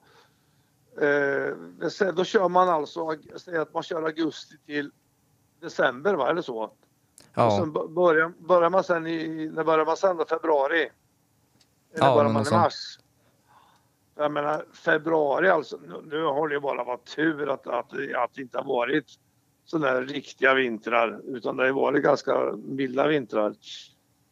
[1.00, 4.90] Eh, då kör man alltså, säg att man kör augusti till
[5.60, 6.30] december, va?
[6.30, 6.72] Eller så?
[7.34, 7.46] Ja.
[7.46, 10.24] Och sen börjar, börjar man sen i, när börjar man sen då?
[10.24, 10.90] Februari?
[11.94, 12.98] Eller ja, börjar man i mars?
[14.14, 18.58] Jag menar februari alltså, nu har det bara varit tur att, att, att det inte
[18.58, 19.06] har varit
[19.64, 23.54] sådana här riktiga vintrar utan det har varit ganska milda vintrar.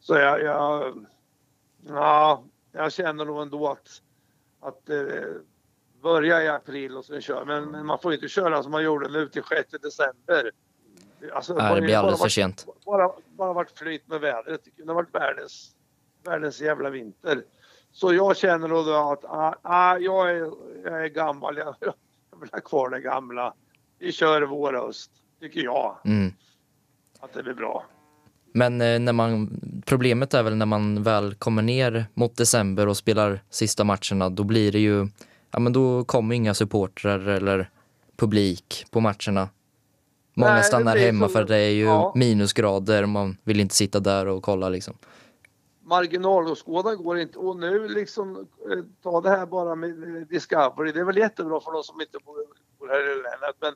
[0.00, 0.94] Så jag, jag,
[1.88, 4.02] ja, jag känner nog ändå att,
[4.60, 4.96] att eh,
[6.02, 7.44] börja i april och sen köra.
[7.44, 10.50] Men, men, man får inte köra som man gjorde nu till 6 december.
[11.32, 12.66] Alltså, Nej, det blir alldeles för sent.
[12.86, 14.60] Bara, bara varit flyt med vädret.
[14.76, 15.74] Det har varit världens,
[16.24, 17.44] världens jävla vinter.
[17.92, 20.50] Så jag känner då att ah, ah, jag, är,
[20.84, 21.56] jag är gammal.
[21.56, 23.54] Jag, jag vill ha kvar det gamla.
[23.98, 25.96] Vi kör vår höst, tycker jag.
[26.04, 26.32] Mm.
[27.20, 27.84] Att det blir bra.
[28.52, 32.96] Men eh, när man, problemet är väl när man väl kommer ner mot december och
[32.96, 35.08] spelar sista matcherna, då blir det ju,
[35.50, 37.70] ja men då kommer inga supportrar eller
[38.16, 39.48] publik på matcherna.
[40.34, 42.12] Många Nej, stannar hemma så, för det är ju ja.
[42.16, 44.94] minusgrader, man vill inte sitta där och kolla liksom.
[45.90, 48.44] Marginalåskådare går inte och nu liksom eh,
[49.02, 52.46] ta det här bara med Discovery, det är väl jättebra för de som inte bor,
[52.88, 53.74] här i länet men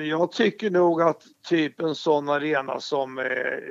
[0.00, 3.24] Jag tycker nog att typ en sån arena som eh,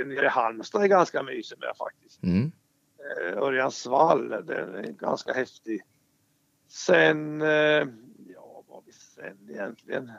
[0.05, 2.23] nere i Halmstad är ganska mysig med faktiskt.
[2.23, 2.51] Mm.
[2.99, 5.81] Eh, Örjansvall, det är ganska häftig.
[6.67, 7.47] Sen, eh,
[8.35, 10.11] ja vad vi sen egentligen?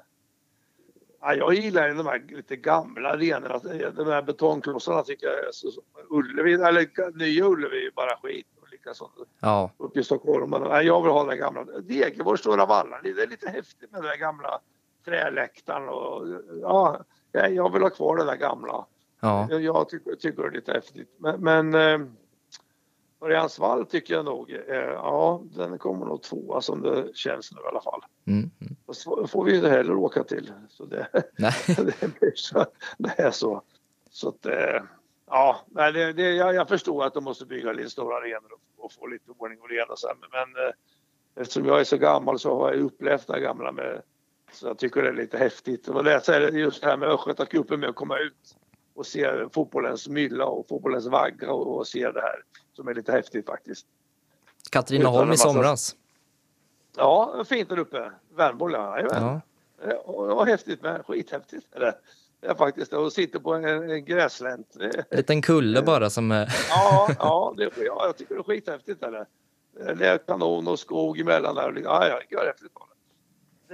[1.20, 3.58] Ja, jag gillar de här lite gamla arenorna,
[3.90, 5.68] de här betongklossarna tycker jag är så,
[6.10, 8.46] Ullevi, eller nya Ullevi är bara skit.
[8.60, 9.70] Och likaså ja.
[9.76, 10.50] uppe i Stockholm.
[10.50, 11.64] Men, jag vill ha den gamla.
[11.64, 14.60] Degerfors Stora Vallar, det är lite häftigt med den gamla
[15.04, 16.26] träläktaren och
[16.60, 18.86] ja, jag vill ha kvar det där gamla.
[19.20, 19.48] Ja.
[19.50, 21.14] Jag, tycker, tycker det är lite häftigt.
[21.18, 22.08] Men, men eh,
[23.24, 27.68] Örjansvall tycker jag nog, eh, ja den kommer nog tvåa som det känns nu i
[27.68, 28.00] alla fall.
[28.26, 28.50] Mm.
[28.60, 28.76] Mm.
[28.92, 30.52] Så får vi ju inte heller åka till.
[30.68, 31.08] Så det,
[31.76, 32.66] det, blir så,
[32.98, 33.62] det är så.
[34.10, 34.82] Så att, eh,
[35.26, 38.92] ja, det, det, jag, jag förstår att de måste bygga lite stora arenor och, och
[38.92, 40.16] få lite ordning och reda sen.
[40.32, 40.72] Men eh,
[41.42, 44.02] eftersom jag är så gammal så har jag upplevt det gamla med
[44.54, 45.88] så jag tycker det är lite häftigt.
[45.88, 48.56] Och det är just det här med Östgötacupen med att komma ut
[48.94, 53.12] och se fotbollens mylla och fotbollens vagga och, och se det här som är lite
[53.12, 53.86] häftigt faktiskt.
[54.70, 55.96] Katrineholm i somras.
[56.96, 58.10] Ja, fint där uppe.
[58.36, 59.00] Värmboll, ja.
[59.00, 59.40] ja.
[59.84, 61.06] Det var häftigt med.
[61.06, 61.94] Skithäftigt är det.
[62.42, 62.92] Är faktiskt.
[62.92, 64.76] Och sitter på en, en gräslänt.
[64.80, 66.30] En liten kulle bara som
[66.70, 69.02] ja, ja, det, ja, jag tycker det är skithäftigt.
[69.02, 70.06] Är det.
[70.06, 71.80] är kanon och skog emellan där.
[71.84, 72.72] Ja, ja, det är häftigt.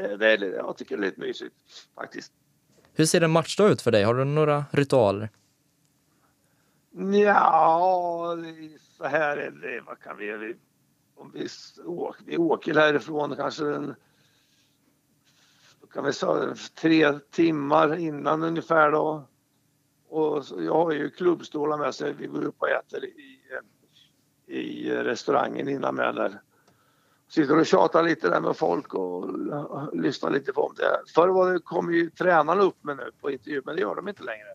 [0.00, 1.54] Det, det är, jag tycker det är lite mysigt
[1.94, 2.32] faktiskt.
[2.92, 4.02] Hur ser en matchdag ut för dig?
[4.02, 5.28] Har du några ritualer?
[7.24, 8.36] Ja,
[8.96, 9.80] så här är det.
[9.86, 10.54] Vad kan vi...
[11.14, 11.48] Om vi,
[11.84, 13.94] åker, vi åker härifrån kanske en...
[15.92, 19.28] Kan vi säga tre timmar innan ungefär då.
[20.08, 22.12] Och jag har ju klubbstolar med sig.
[22.12, 23.40] Vi går upp och äter i,
[24.46, 26.40] i restaurangen innan med där.
[27.30, 29.30] Sitter och tjatar lite där med folk och
[29.92, 31.00] lyssnar lite på om det.
[31.14, 34.08] Förr var det, kom ju tränarna upp med nu på intervju, men det gör de
[34.08, 34.46] inte längre.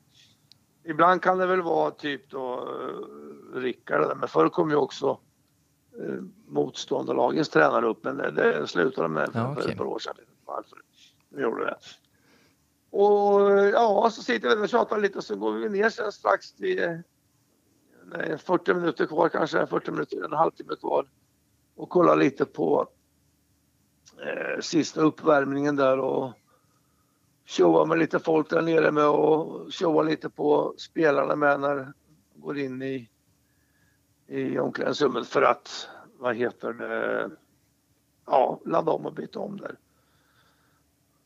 [0.84, 5.20] Ibland kan det väl vara typ då uh, Rickard, men förr kom ju också
[6.00, 9.64] uh, motståndarlagens tränare upp, men det, det slutade med för, ja, okay.
[9.64, 10.16] för ett par år sedan.
[10.46, 10.78] Varför
[11.30, 11.78] de gjorde det.
[12.90, 13.42] Och
[13.74, 17.02] ja, så sitter vi och tjatar lite och så går vi ner sen strax till
[18.06, 21.08] nej, 40 minuter kvar kanske, 40 minuter, en halvtimme kvar
[21.76, 22.88] och kollar lite på
[24.22, 26.32] eh, sista uppvärmningen där och
[27.46, 31.94] showar med lite folk där nere med och showar lite på spelarna med när de
[32.36, 33.10] går in i,
[34.28, 37.30] i omklädningsrummet för att, vad heter det,
[38.26, 39.76] ja, ladda om och byta om där.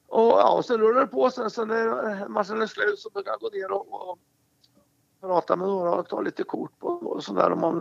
[0.07, 1.29] Och ja, sen rullar det på.
[1.29, 4.19] Sen, sen när matchen är slut så brukar jag gå ner och, och
[5.21, 7.79] prata med några och ta lite kort på och sådär om man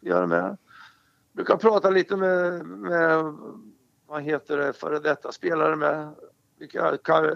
[0.00, 0.56] gör det med.
[1.34, 3.34] Brukar prata lite med, med
[4.06, 6.14] vad heter det, före detta spelare med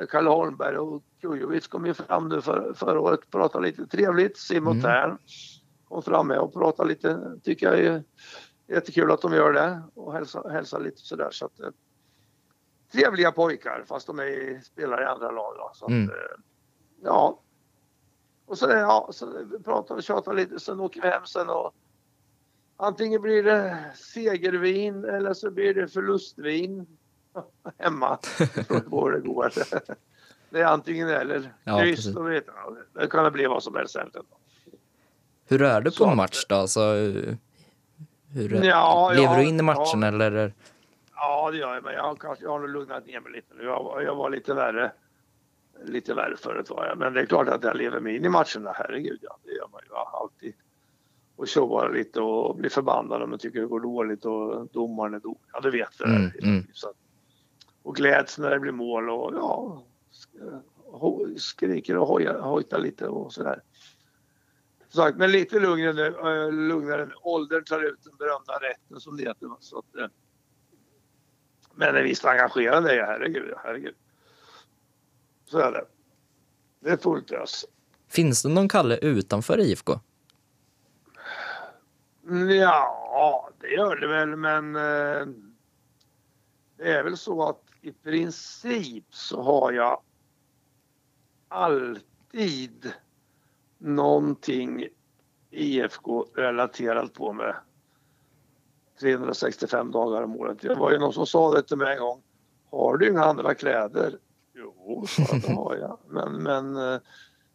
[0.08, 4.38] Kalle Holmberg och Kujovic kom ju fram nu för, förra året pratade lite trevligt.
[4.38, 5.16] Simon mm.
[5.88, 7.38] Kom fram med och pratade lite.
[7.42, 8.04] Tycker jag är
[8.66, 11.28] jättekul att de gör det och hälsar, hälsar lite sådär.
[11.30, 11.70] Så att, eh,
[12.92, 15.54] trevliga pojkar fast de är, spelar i andra lag.
[15.56, 16.10] Då, så att, mm.
[16.10, 16.40] Eh,
[17.02, 17.40] ja.
[18.46, 19.26] Och så, ja, så
[19.64, 21.74] pratar vi och tjatar lite, sen åker vi hem sen och
[22.78, 26.86] antingen blir det segervin eller så blir det förlustvin
[27.78, 28.18] hemma.
[28.68, 29.52] Från det går.
[30.50, 31.52] Det är antingen eller.
[31.64, 32.76] Ja, Kryss, vet jag.
[32.92, 34.26] Det kan bli vad som helst egentligen.
[35.48, 36.54] Hur är du på så, match då?
[36.54, 36.80] Alltså,
[38.32, 40.08] hur, ja, lever ja, du in i matchen ja.
[40.08, 40.52] eller?
[41.14, 41.84] Ja, det gör jag.
[41.84, 43.64] Men jag, har, jag har nog lugnat ner mig lite nu.
[43.64, 44.92] Jag, jag var lite värre.
[45.84, 46.98] Lite värre förut var jag.
[46.98, 48.72] Men det är klart att jag lever mig in i matcherna.
[48.74, 49.38] Herregud, ja.
[49.44, 50.54] Det gör man ju alltid.
[51.38, 55.20] Och tjoar lite och blir förbannad om man tycker det går dåligt och domaren är
[55.20, 55.40] dålig.
[55.52, 56.04] Ja, du vet det.
[56.04, 56.66] Mm, mm.
[56.72, 56.92] Så,
[57.82, 59.84] och gläds när det blir mål och ja,
[61.36, 62.06] skriker och
[62.42, 63.62] hojtar lite och sådär.
[64.88, 66.06] Sagt, men lite lugnare nu.
[66.06, 67.08] Äh, lugnare.
[67.22, 69.48] Åldern tar ut den berömda rätten som det heter.
[69.60, 70.06] Så att, äh,
[71.74, 73.94] men visst engagerande är jag, herregud, herregud.
[75.44, 75.84] Så är det.
[76.80, 77.64] Det är fullt ös.
[78.08, 80.00] Finns det någon Kalle utanför IFK?
[82.30, 85.26] Ja, det gör det väl, men eh,
[86.76, 90.00] det är väl så att i princip så har jag
[91.48, 92.92] alltid
[93.78, 94.88] någonting
[95.50, 97.54] IFK-relaterat på mig
[99.00, 100.58] 365 dagar om året.
[100.60, 102.22] Det var ju någon som sa det till mig en gång.
[102.70, 104.18] Har du inga andra kläder?
[104.54, 105.98] Jo, så det har jag.
[106.08, 107.00] Men, men eh,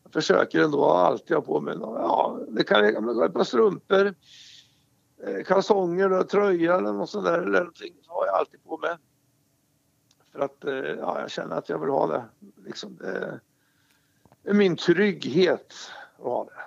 [0.03, 4.13] jag försöker ändå alltid ha på mig ja, det kan vara ett par strumpor,
[5.25, 7.93] Eh, kalsonger och tröja eller något sånt där eller någonting.
[8.01, 8.95] Så har jag alltid på mig.
[10.31, 12.25] För att eh, ja, jag känner att jag vill ha det.
[12.65, 13.39] Liksom det
[14.43, 15.73] är min trygghet
[16.17, 16.61] att ha det.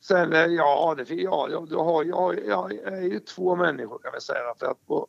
[0.00, 4.20] Sen, eh, ja, det, ja jag, har, jag, jag är ju två människor kan vi
[4.20, 4.54] säga.
[4.58, 5.06] För att på,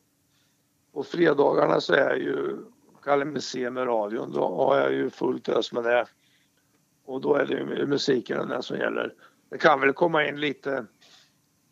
[0.92, 2.58] på fredagarna så är jag ju
[3.04, 4.32] Kalle Messé med radion.
[4.32, 6.06] Då har jag ju fullt ös med det.
[7.04, 9.14] Och då är det ju musiken den som gäller.
[9.48, 10.86] Det kan väl komma in lite,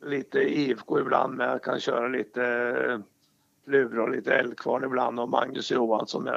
[0.02, 2.98] lite IFK ibland men jag kan köra lite eh,
[3.64, 6.28] Plura och lite Eldkvarn ibland och Magnus Johansson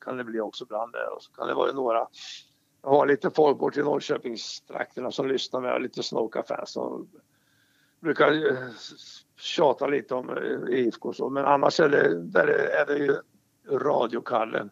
[0.00, 0.94] kan det bli också ibland.
[1.16, 2.06] Och så kan det vara några
[2.82, 7.08] jag har lite folk bort i Norrköpingstrakterna som lyssnar med, lite Snoka-fans som
[8.00, 8.68] brukar eh,
[9.36, 11.30] tjata lite om eh, IFK och så.
[11.30, 13.16] Men annars är det, där är det ju
[13.78, 14.70] radiokallen.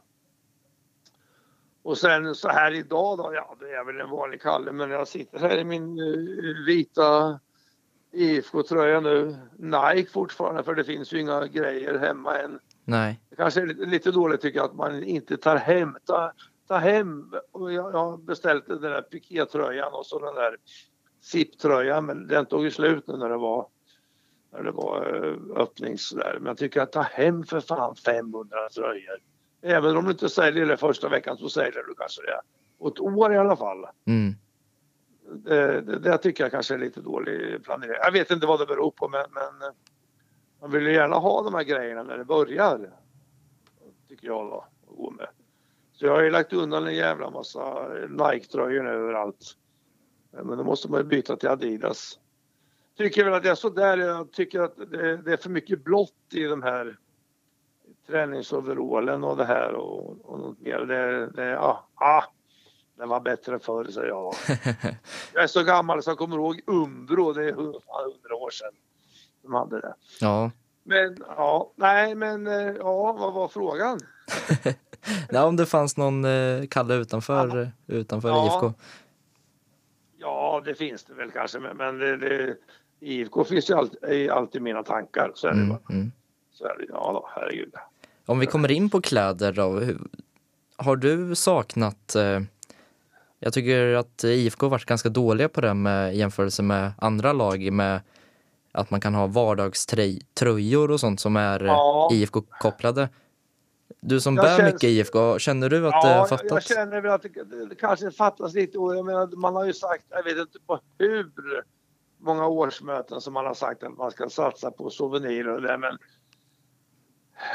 [1.83, 5.09] Och sen så här idag då, ja det är väl en vanlig Kalle men jag
[5.09, 5.97] sitter här i min
[6.67, 7.41] vita
[8.13, 9.37] IFK-tröja nu.
[9.57, 12.59] Nike fortfarande för det finns ju inga grejer hemma än.
[12.85, 13.21] Nej.
[13.31, 16.33] Det kanske är lite dåligt tycker jag att man inte tar hem, tar,
[16.69, 20.57] ta hem och jag, jag har beställt den där pikétröjan och så den där
[21.21, 23.67] SIP-tröjan men den tog ju slut nu när det var
[24.53, 26.37] när det var eh, öppnings där.
[26.39, 29.19] Men jag tycker att ta hem för fan 500 tröjor.
[29.63, 32.41] Även om du inte säljer det första veckan så säljer du kanske det.
[32.79, 33.87] Och ett år i alla fall.
[34.07, 34.35] Mm.
[35.33, 37.97] Det, det, det, tycker jag kanske är lite dålig planering.
[38.03, 39.75] Jag vet inte vad det beror på men, men eh,
[40.61, 42.91] man vill ju gärna ha de här grejerna när det börjar.
[44.09, 44.65] Tycker jag då.
[44.87, 45.29] Att gå med.
[45.93, 49.57] Så jag har ju lagt undan en jävla massa Nike-tröjor överallt.
[50.37, 52.19] Eh, men då måste man ju byta till Adidas.
[52.97, 56.35] Tycker väl att jag är sådär, jag tycker att det, det, är för mycket blått
[56.35, 56.99] i de här
[58.07, 60.79] träningsoverallen och det här och, och något mer.
[60.79, 62.25] Det, det, ah, ah,
[62.99, 64.35] det var bättre förr säger jag.
[65.35, 68.73] jag är så gammal så jag kommer ihåg Umbro, det är hundra år sedan
[69.43, 69.95] de hade det.
[70.21, 70.51] Ja.
[70.85, 74.01] Men ja, nej men eh, ja, vad var frågan?
[75.31, 77.95] Nej, om det fanns någon eh, Kalle utanför, ja.
[77.95, 78.47] utanför ja.
[78.47, 78.73] IFK?
[80.17, 82.57] Ja, det finns det väl kanske, men, men det, det,
[83.01, 85.33] IFK finns ju alltid, alltid mina tankar.
[85.35, 85.95] Så är det mm, bara.
[85.95, 86.13] Mm.
[86.53, 87.75] Så är det, ja då, herregud.
[88.27, 89.81] Om vi kommer in på kläder då.
[90.77, 92.15] har du saknat...
[92.15, 92.41] Eh,
[93.39, 97.73] jag tycker att IFK har varit ganska dåliga på det med jämförelse med andra lag
[97.73, 98.01] med
[98.73, 102.11] att man kan ha vardagströjor och sånt som är ja.
[102.13, 103.09] IFK-kopplade.
[104.01, 104.73] Du som jag bär känns...
[104.73, 106.51] mycket IFK, känner du att ja, det har fattats?
[106.51, 108.79] jag känner väl att det, kanske fattas lite.
[108.79, 111.31] Jag menar, man har ju sagt, jag vet inte på hur
[112.19, 115.99] många årsmöten som man har sagt att man ska satsa på souvenirer och det men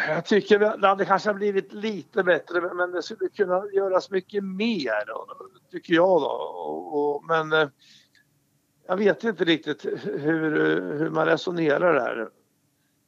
[0.07, 5.03] jag tycker det hade kanske blivit lite bättre men det skulle kunna göras mycket mer
[5.71, 6.27] tycker jag då.
[6.27, 7.69] Och, men eh,
[8.87, 10.51] jag vet inte riktigt hur,
[10.97, 12.29] hur man resonerar där.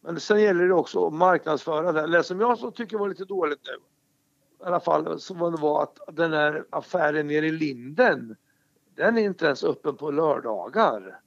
[0.02, 2.08] Men sen gäller det också att marknadsföra det.
[2.08, 3.74] Det som jag så tycker var lite dåligt nu,
[4.66, 8.36] i alla fall, så var det var att den här affären nere i Linden,
[8.96, 11.20] den är inte ens öppen på lördagar.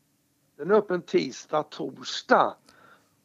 [0.56, 2.56] Den är öppen tisdag, torsdag.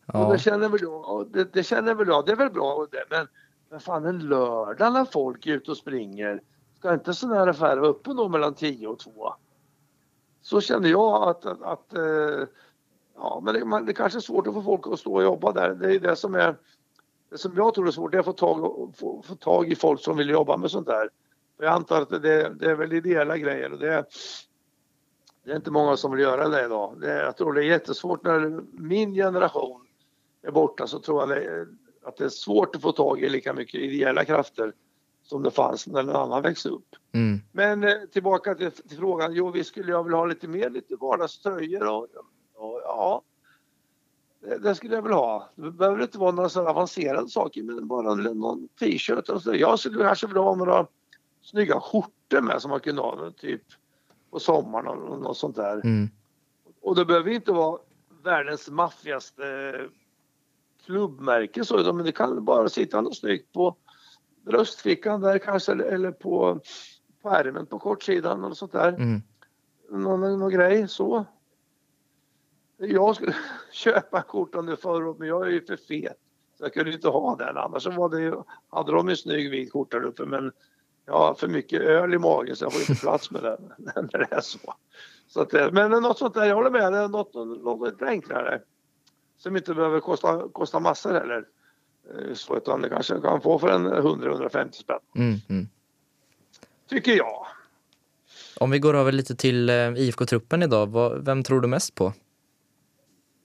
[0.06, 0.26] Ja.
[0.26, 3.06] Och det känner väl jag, det, det känner väl jag, det är väl bra det,
[3.10, 3.28] men
[3.74, 6.42] men fan en lördag när folk är ute och springer,
[6.78, 9.34] ska inte sådana här affärer vara öppen då mellan 10 och 2?
[10.42, 12.48] Så känner jag att, att, att eh,
[13.16, 15.52] ja men det, man, det kanske är svårt att få folk att stå och jobba
[15.52, 15.76] där.
[15.76, 16.56] Det är det som är
[17.30, 19.76] det som jag tror är svårt, det är att få tag, få, få tag i
[19.76, 21.10] folk som vill jobba med sånt där.
[21.58, 24.06] Jag antar att det, det är väl ideella grejer och det,
[25.44, 27.02] det är inte många som vill göra det idag.
[27.02, 29.88] Det, jag tror det är jättesvårt när min generation
[30.44, 31.68] är borta så tror jag
[32.04, 34.74] att det är svårt att få tag i lika mycket ideella krafter
[35.24, 36.96] som det fanns när en annan växte upp.
[37.12, 37.42] Mm.
[37.52, 39.34] Men eh, tillbaka till, till, frågan.
[39.34, 42.08] Jo, vi skulle jag vilja ha lite mer lite vardagströjor och,
[42.54, 43.22] och ja,
[44.42, 45.50] det, det, skulle jag vilja ha.
[45.56, 49.56] Det behöver inte vara några så avancerade saker men bara någon t-shirt och så.
[49.56, 50.88] Jag skulle kanske vilja ha några
[51.42, 53.62] snygga skjortor med som man kunde ha typ
[54.32, 55.74] på sommaren och något sånt där.
[55.74, 56.10] Mm.
[56.82, 57.80] Och det behöver inte vara
[58.24, 59.44] världens maffigaste
[60.86, 63.76] klubbmärke så, men det kan bara sitta något snyggt på
[64.46, 66.60] bröstfickan där kanske eller på,
[67.22, 68.90] på ärmen på kortsidan eller sånt där.
[68.90, 69.22] Mm.
[69.90, 71.26] Någon, någon grej så.
[72.78, 73.36] Jag skulle
[73.72, 76.18] köpa en skjorta nu förut men jag är ju för fet.
[76.58, 80.00] Så jag kunde inte ha den annars var det, hade de en snygg vit skjorta
[80.00, 80.52] där uppe men
[81.06, 83.74] jag har för mycket öl i magen så jag får inte plats med den
[84.12, 84.74] när det är så.
[85.28, 88.62] så att, men något sånt där, jag håller med, något, något enklare.
[89.44, 91.46] Som inte behöver kosta, kosta massor heller.
[92.10, 95.00] Eh, så utan det kanske kan få för en 100-150 spänn.
[95.16, 95.68] Mm, mm.
[96.90, 97.46] Tycker jag.
[98.60, 100.88] Om vi går över lite till eh, IFK-truppen idag,
[101.24, 102.14] vem tror du mest på?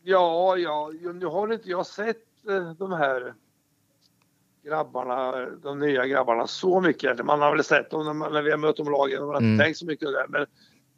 [0.02, 3.34] Ja, ja, nu har inte jag sett eh, de här
[4.64, 7.24] grabbarna, de nya grabbarna så mycket.
[7.24, 9.46] Man har väl sett dem när vi har mött dem lagen och man har inte
[9.46, 9.58] mm.
[9.58, 10.26] tänkt så mycket på det.
[10.28, 10.46] Men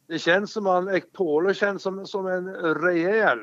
[0.07, 3.39] det känns som att Ekpolo känns som, som en rejäl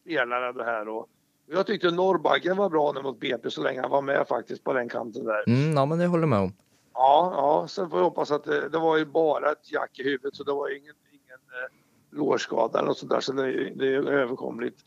[0.00, 0.88] spelare det här.
[0.88, 1.08] Och
[1.46, 4.72] jag tyckte Norrbaggen var bra nu mot BP så länge han var med faktiskt på
[4.72, 5.44] den kanten där.
[5.46, 6.52] Mm, ja, men det håller med om.
[6.94, 10.02] Ja, ja, sen får vi hoppas att det, det var ju bara ett jack i
[10.02, 13.94] huvudet så det var ingen, ingen eh, lårskada eller något sånt där så det, det
[13.94, 14.80] är överkomligt.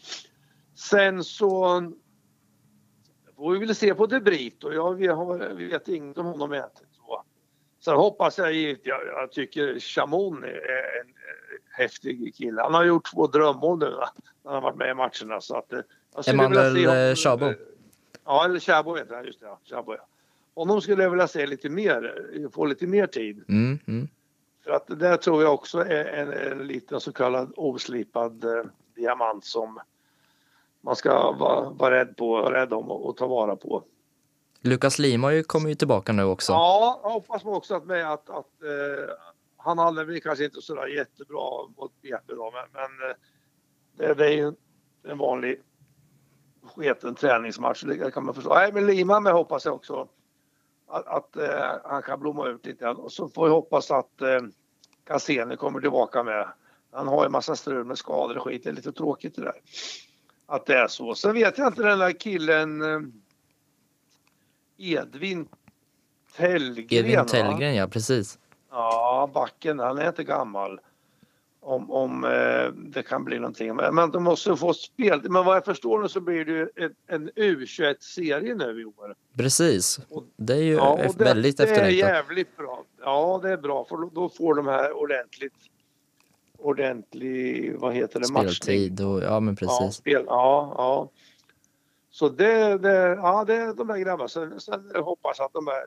[0.76, 1.82] Sen så
[3.36, 4.72] får vi väl se på De Brito.
[4.72, 6.94] Jag vi, har, vi vet inget om honom egentligen.
[6.94, 7.24] Så.
[7.86, 11.14] Sen hoppas jag jag, jag tycker Chamon är en
[11.74, 12.62] häftig kille.
[12.62, 14.00] Han har gjort två drömmål nu när
[14.44, 15.42] han har varit med i matcherna.
[15.42, 15.80] Så att, eh,
[16.28, 17.46] Emanuel Chabo?
[17.46, 17.56] Eh,
[18.26, 19.26] ja, eller Chabo heter han.
[19.26, 19.60] Just det, ja.
[19.64, 20.06] Chabo, ja.
[20.56, 23.44] Honom skulle jag vilja se lite mer, eh, få lite mer tid.
[23.50, 24.08] Mm, mm.
[24.64, 28.64] För att det där tror jag också är en, en liten så kallad oslipad eh,
[28.96, 29.80] diamant som
[30.82, 33.84] man ska vara, vara rädd på, rädd om och, och ta vara på.
[34.62, 36.52] Lukas Lima kommer ju tillbaka nu också.
[36.52, 39.14] Ja, jag hoppas också att, med att, att eh,
[39.64, 43.16] han hade väl kanske inte sådär jättebra mot BP då, men, men eh,
[43.98, 44.54] det, det, är ju
[45.04, 45.62] en vanlig
[46.64, 48.54] sketen träningsmatch, det kan man förstå.
[48.54, 50.08] Nej, men Lima med hoppas jag också
[50.88, 52.96] att, att eh, han kan blomma ut lite grann.
[52.96, 54.42] Och så får vi hoppas att eh,
[55.04, 56.48] Cassini kommer tillbaka med.
[56.92, 59.56] Han har ju massa strul med skador och skit, det är lite tråkigt det där.
[60.46, 61.16] Att det är så.
[61.16, 63.00] Sen vet jag inte den där killen eh,
[64.78, 65.48] Edvin
[66.36, 67.06] Tellgren.
[67.06, 68.40] Edvin Tellgren, ja precis.
[68.74, 70.80] Ja, backen, han är inte gammal.
[71.60, 73.76] Om, om eh, det kan bli någonting.
[73.76, 75.22] Men, de måste få spel.
[75.30, 79.16] Men vad jag förstår nu så blir det ju ett, en U21-serie nu i år.
[79.38, 80.00] Precis.
[80.36, 82.00] Det är ju ja, det, väldigt efterlängtat.
[82.00, 82.84] Det är jävligt bra.
[83.02, 85.54] Ja, det är bra för då får de här ordentligt
[86.58, 89.78] ordentlig, vad heter det, Speltid och, ja men precis.
[89.82, 91.10] Ja, spel, ja, ja.
[92.10, 94.28] Så det, det, ja, det är de där grabbarna.
[94.28, 95.86] Sen, sen hoppas att de här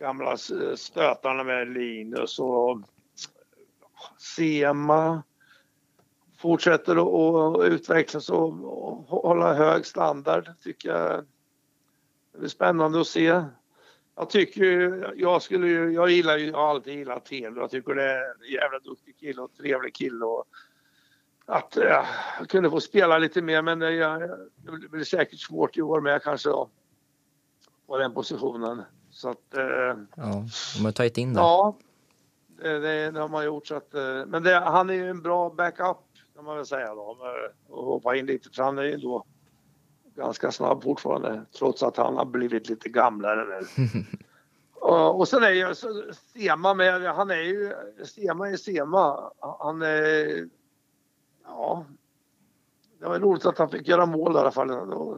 [0.00, 0.36] gamla
[0.76, 2.80] stötarna med Linus och
[4.18, 5.22] Sema
[6.38, 8.52] fortsätter att utvecklas och
[9.06, 11.24] hålla hög standard tycker jag.
[12.38, 13.42] Det är spännande att se.
[14.16, 14.64] jag tycker
[15.16, 17.60] jag skulle ju, jag gillar ju, jag har alltid gillat Telo.
[17.60, 20.44] Jag tycker det är en jävla duktig kille och trevlig kille och
[21.46, 22.06] att jag
[22.48, 24.20] kunde få spela lite mer men det, jag,
[24.56, 26.70] det blir säkert svårt i år med kanske då,
[27.86, 28.82] på den positionen.
[29.20, 29.64] Så att, eh,
[30.16, 30.44] Ja,
[30.76, 31.40] de har tagit in det.
[31.40, 31.76] ja,
[32.62, 35.22] det, det, det har man gjort så att, eh, men det, han är ju en
[35.22, 35.96] bra backup
[36.34, 37.16] kan man väl säga då.
[37.20, 37.28] med
[37.78, 39.24] att hoppa in lite för han är ju då
[40.16, 43.66] ganska snabb fortfarande trots att han har blivit lite gamlare nu.
[44.74, 45.74] Och, och sen är ju
[46.34, 47.72] Sema med, han är ju,
[48.04, 49.32] Sema är Sema.
[49.58, 50.48] Han är,
[51.44, 51.84] ja.
[53.00, 54.70] Det var roligt att han fick göra mål i alla fall.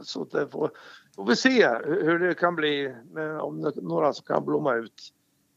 [0.05, 0.71] Så det får,
[1.15, 2.95] får vi se hur det kan bli,
[3.41, 5.13] om det, några som kan blomma ut.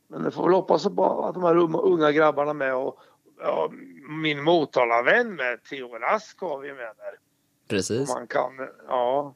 [0.09, 2.99] Men det får väl hoppas på att de här unga, unga grabbarna med och
[3.39, 3.71] ja,
[4.09, 7.19] min Motala-vän med Theo Rask har vi med där.
[7.69, 8.09] Precis.
[8.09, 9.35] Man kan, ja.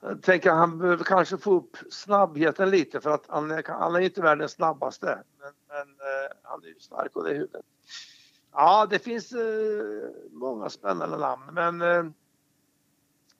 [0.00, 4.00] Jag tänker han behöver kanske få upp snabbheten lite för att han är, han är
[4.00, 5.22] inte världens snabbaste.
[5.40, 7.64] Men, men eh, han är ju stark och det huvudet.
[8.52, 9.40] Ja, det finns eh,
[10.30, 12.04] många spännande namn men eh,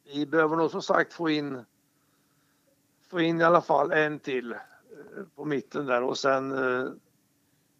[0.04, 1.64] vi behöver nog som sagt få in
[3.10, 4.58] få in i alla fall en till eh,
[5.34, 6.92] på mitten där och sen eh,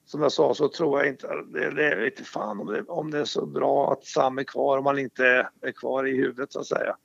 [0.05, 3.11] som jag sa så tror jag inte, det, det är inte fan om det, om
[3.11, 6.53] det är så bra att Sam är kvar om han inte är kvar i huvudet
[6.53, 6.97] så att säga.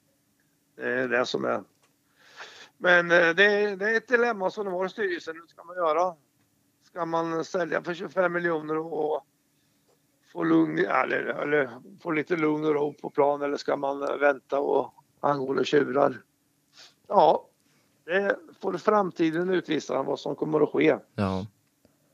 [0.76, 1.64] Det är det som är.
[2.78, 5.36] Men eh, det, det är ett dilemma som de har i styrelsen.
[5.36, 6.16] Hur ska man göra?
[6.84, 9.26] Ska man sälja för 25 miljoner och
[10.34, 11.70] få, lugn, eller, eller
[12.02, 16.22] få lite lugn och ro på plan eller ska man vänta och angående tjurar?
[17.08, 17.48] Ja,
[18.06, 20.98] det får framtiden utvisa vad som kommer att ske.
[21.16, 21.46] Ja.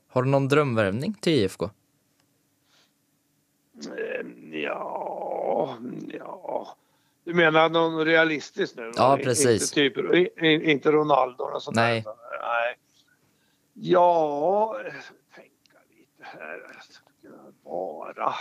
[0.08, 1.64] Har du någon drömvärvning till IFK?
[1.64, 1.70] Eh,
[4.52, 5.78] Ja,
[6.08, 6.76] ja.
[7.24, 8.92] Du menar någon realistisk nu?
[8.96, 9.70] Ja, Inte precis.
[9.70, 12.00] typ, i- inte Ronaldo och sånt Nej.
[12.02, 12.14] där.
[12.42, 12.78] Nej.
[13.74, 14.76] Ja,
[15.34, 16.60] tänka lite här.
[17.64, 18.34] Bara.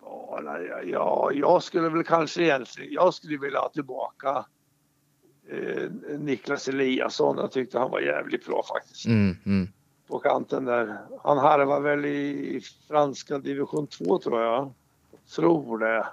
[0.00, 4.44] Bara, ja, ja, jag skulle väl kanske egentligen, jag skulle vilja ha tillbaka
[5.50, 7.38] eh, Niklas Eliasson.
[7.38, 9.68] Jag tyckte han var jävligt bra faktiskt Mm, mm.
[10.08, 10.98] på kanten där.
[11.22, 14.72] Han harvar väl i franska division 2 tror jag.
[15.36, 16.06] Tror det.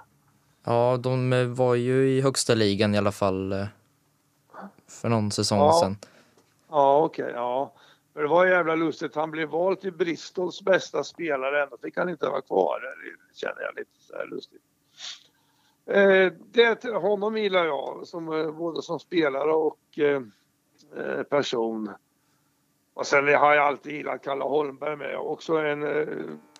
[0.64, 3.66] Ja, de eh, var ju i högsta ligan i alla fall eh,
[4.88, 5.80] för någon säsong Ja.
[5.82, 5.96] sedan.
[6.70, 7.30] Ja, okej.
[7.34, 7.72] ja.
[8.14, 9.14] Men det var jävla lustigt.
[9.14, 11.62] Han blev vald till Bristols bästa spelare.
[11.62, 12.80] Ändå fick han inte vara kvar.
[12.80, 14.62] Det känner jag lite så här lustigt.
[15.86, 20.22] Eh, det, honom gillar jag som, eh, både som spelare och eh,
[20.96, 21.90] eh, person.
[22.94, 25.16] Och sen har jag alltid gillat Kalle Holmberg med.
[25.16, 26.08] Också en, eh,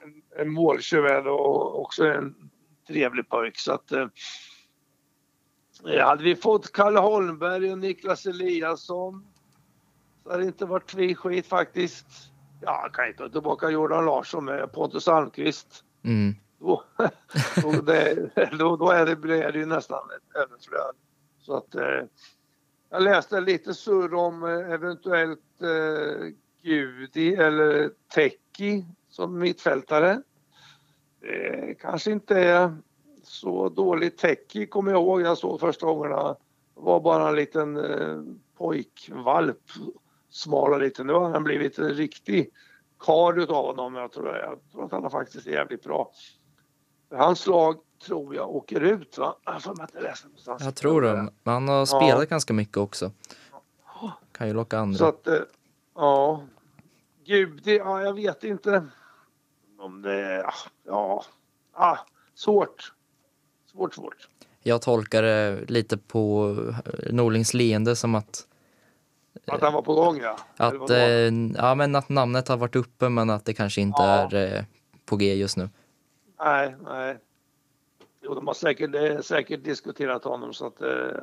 [0.03, 2.51] en, en måltjuv och också en
[2.89, 3.59] trevlig pojk.
[3.59, 4.07] Så att, eh,
[6.01, 9.27] hade vi fått Kalle Holmberg och Niklas Eliasson
[10.23, 12.07] så hade det inte varit tvekskit faktiskt.
[12.61, 15.85] Ja, kan inte ta tillbaka Jordan Larsson med Pontus Almqvist.
[16.05, 16.35] Mm.
[16.59, 16.85] Då,
[17.63, 20.95] då, det, då, då är det, blir det ju nästan ett överflöd.
[21.39, 22.03] Så att eh,
[22.91, 26.29] jag läste lite surr om eh, eventuellt eh,
[26.63, 30.23] Gudi eller Teki som mittfältare.
[31.21, 32.77] Det kanske inte är
[33.23, 34.19] så dåligt.
[34.19, 36.37] Teki kommer jag ihåg, jag såg första gångerna.
[36.75, 38.23] var bara en liten eh,
[38.57, 39.63] pojkvalp.
[40.31, 41.07] Smal och liten.
[41.07, 42.51] Nu har han blivit en riktig
[42.99, 43.95] karl utav honom.
[43.95, 46.13] Jag tror, jag tror att han är jävligt bra.
[47.11, 49.37] Hans lag tror jag åker ut va?
[49.45, 50.65] Jag att jag läste någonstans.
[50.65, 51.13] Jag tror det.
[51.43, 53.11] Men han har spelat ganska mycket också.
[54.33, 54.99] Kan ju locka andra.
[54.99, 55.39] Så att, eh,
[55.95, 56.43] ja.
[57.27, 58.87] Gud, det, ja, jag vet inte
[59.79, 60.47] om det,
[60.87, 61.25] ja,
[61.73, 61.97] ah,
[62.35, 62.93] svårt.
[63.73, 64.29] Svårt, svårt.
[64.63, 68.47] Jag tolkar det lite på eh, Norlings leende som att,
[69.47, 70.39] Att han var på gång ja.
[70.57, 70.99] Att, eh,
[71.57, 74.09] ja, men att namnet har varit uppe men att det kanske inte Ja.
[74.09, 74.65] är eh,
[75.07, 75.69] på G just nu.
[76.45, 77.19] Nej, nej.
[78.23, 81.19] Jo, de har säkert, eh, säkert diskuterat honom så att eh,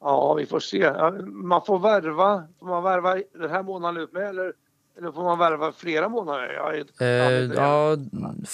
[0.00, 0.92] ja, vi får se.
[1.22, 4.52] Man får värva, får man värva den här månaden ut med eller,
[4.98, 6.52] eller får man värva flera månader?
[6.52, 7.56] Jag Eh, jag inte.
[7.56, 7.96] ja,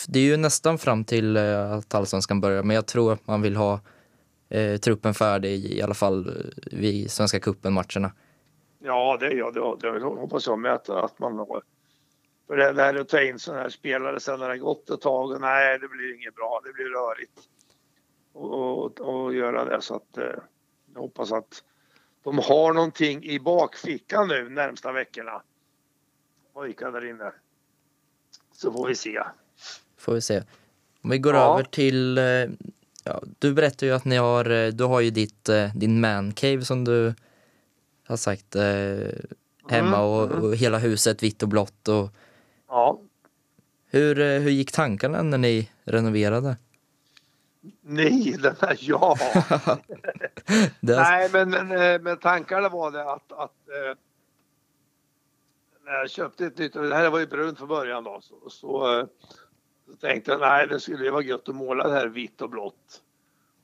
[0.09, 3.43] det är ju nästan fram till eh, att allsvenskan börjar men jag tror att man
[3.43, 3.81] vill ha
[4.49, 6.35] eh, truppen färdig i alla fall eh,
[6.79, 8.13] vid Svenska cupen-matcherna.
[8.85, 11.63] Ja, det, ja, det, det hoppas jag med att, att man har.
[12.47, 15.41] För det där att ta in sådana här spelare sen när det gått ett tag,
[15.41, 17.41] nej det blir inget bra, det blir rörigt.
[18.33, 18.53] Och,
[18.85, 20.25] och, och göra det så att eh,
[20.95, 21.63] jag hoppas att
[22.25, 25.43] de har någonting i bakfickan nu närmsta veckorna.
[26.55, 27.33] Pojkar där inne.
[28.53, 29.23] Så får vi se.
[29.99, 30.43] Får vi se.
[31.03, 31.53] Om vi går Ja.
[31.55, 32.25] över till, eh,
[33.05, 36.33] ja, du berättade ju att ni har, eh, du har ju ditt, eh, din man
[36.33, 37.15] cave som du
[38.07, 38.57] har sagt.
[38.57, 39.09] Eh,
[39.69, 41.89] hemma och, Mm, och hela huset vitt och blått.
[41.89, 42.11] Och
[42.69, 43.01] Ja,
[43.87, 46.57] hur, eh, hur gick tankarna när ni renoverade?
[47.81, 49.17] nej, den här, ja.
[50.81, 53.97] Nej, men, men, eh, men tankarna var det att, att eh,
[55.85, 59.07] när jag köpte ett nytt, det här var ju brunt från början då, så, så,
[59.91, 62.51] så tänkte jag nej det skulle ju vara gött att måla det här vitt och
[62.51, 63.03] blått.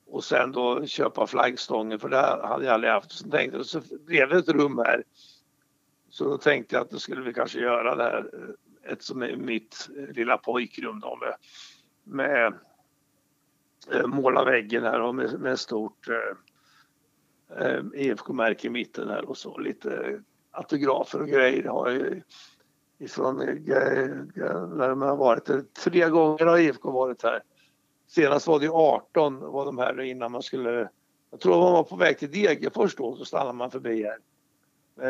[0.06, 3.12] Och sen då köpa flaggstången för det hade jag aldrig haft.
[3.12, 5.04] Så tänkte jag, så blev det ett rum här.
[6.10, 8.30] Så då tänkte jag att då skulle vi kanske göra det här,
[8.84, 11.34] ett som är mitt eh, lilla pojkrum då med,
[12.04, 12.54] med
[13.92, 19.36] eh, måla väggen här och med, med stort eh, eh, IFK-märke i mitten här och
[19.36, 20.20] så lite
[20.50, 22.22] autografer och grejer har jag
[22.98, 23.56] ifrån eh,
[24.68, 25.74] när man har varit.
[25.74, 27.42] Tre gånger har IFK varit här.
[28.06, 30.88] Senast var det ju 18 var de här innan man skulle,
[31.30, 34.18] jag tror man var på väg till Degerfors då så stannade man förbi här.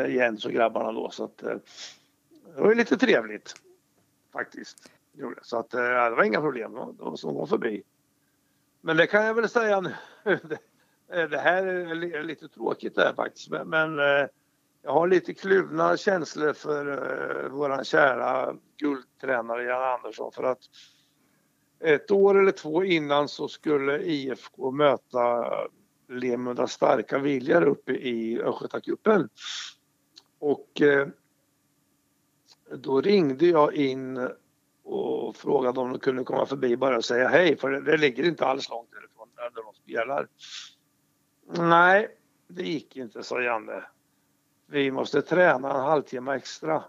[0.07, 1.55] Jens och grabbarna då så att eh,
[2.55, 3.55] det var ju lite trevligt
[4.33, 4.91] faktiskt.
[5.41, 7.83] Så att eh, det var inga problem, de som går förbi.
[8.81, 9.93] Men det kan jag väl säga nu.
[11.07, 14.27] Det här är lite tråkigt det här faktiskt men, eh,
[14.81, 16.85] jag har lite kluvna känslor för
[17.43, 20.59] vår våran kära guldtränare Jan Andersson för att
[21.79, 25.47] ett år eller två innan så skulle IFK möta
[26.09, 29.29] Lemunda starka viljor uppe i Östgötacupen.
[30.39, 30.81] Och
[32.77, 34.29] då ringde jag in
[34.83, 38.23] och frågade om de kunde komma förbi bara och säga hej för det, det ligger
[38.23, 40.27] inte alls långt därifrån där de spelar.
[41.69, 42.07] Nej,
[42.47, 43.83] det gick inte sa Janne.
[44.67, 46.83] Vi måste träna en halvtimme extra.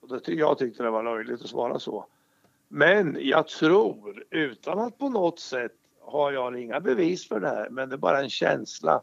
[0.00, 2.06] Och det, jag tyckte det var löjligt att svara så.
[2.68, 7.70] Men jag tror, utan att på något sätt har jag inga bevis för det här,
[7.70, 9.02] men det är bara en känsla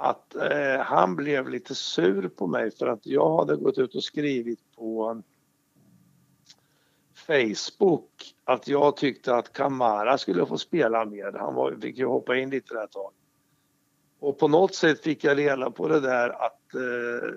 [0.00, 4.04] att eh, han blev lite sur på mig för att jag hade gått ut och
[4.04, 5.22] skrivit på
[7.14, 11.32] Facebook att jag tyckte att Kamara skulle få spela mer.
[11.38, 13.12] Han var, fick ju hoppa in lite där ett tag.
[14.18, 17.30] Och på något sätt fick jag reda på det där att eh,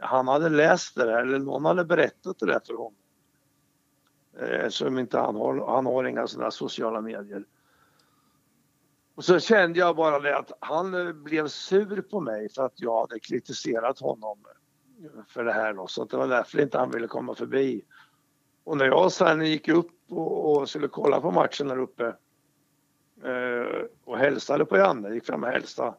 [0.00, 2.94] han hade läst det där eller någon hade berättat det där för honom.
[4.40, 7.44] Eh, som inte han har, han har inga sådana sociala medier.
[9.14, 12.80] Och så kände jag bara det att han eh, blev sur på mig för att
[12.80, 14.38] jag hade kritiserat honom
[15.28, 15.86] för det här då.
[15.86, 17.84] Så det var därför inte han ville komma förbi.
[18.64, 22.06] Och när jag sen gick upp och, och skulle kolla på matchen där uppe
[23.24, 25.94] eh, och hälsade på Janne, gick fram och hälsade.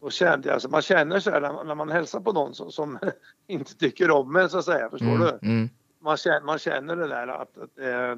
[0.00, 2.54] Då kände jag, alltså man känner så här när, man- när man hälsar på någon
[2.54, 2.98] som, som
[3.46, 5.28] inte tycker om en så att säga, förstår du?
[5.28, 5.68] mm, mm,
[6.00, 8.16] man känner, man känner det där att, att, eh,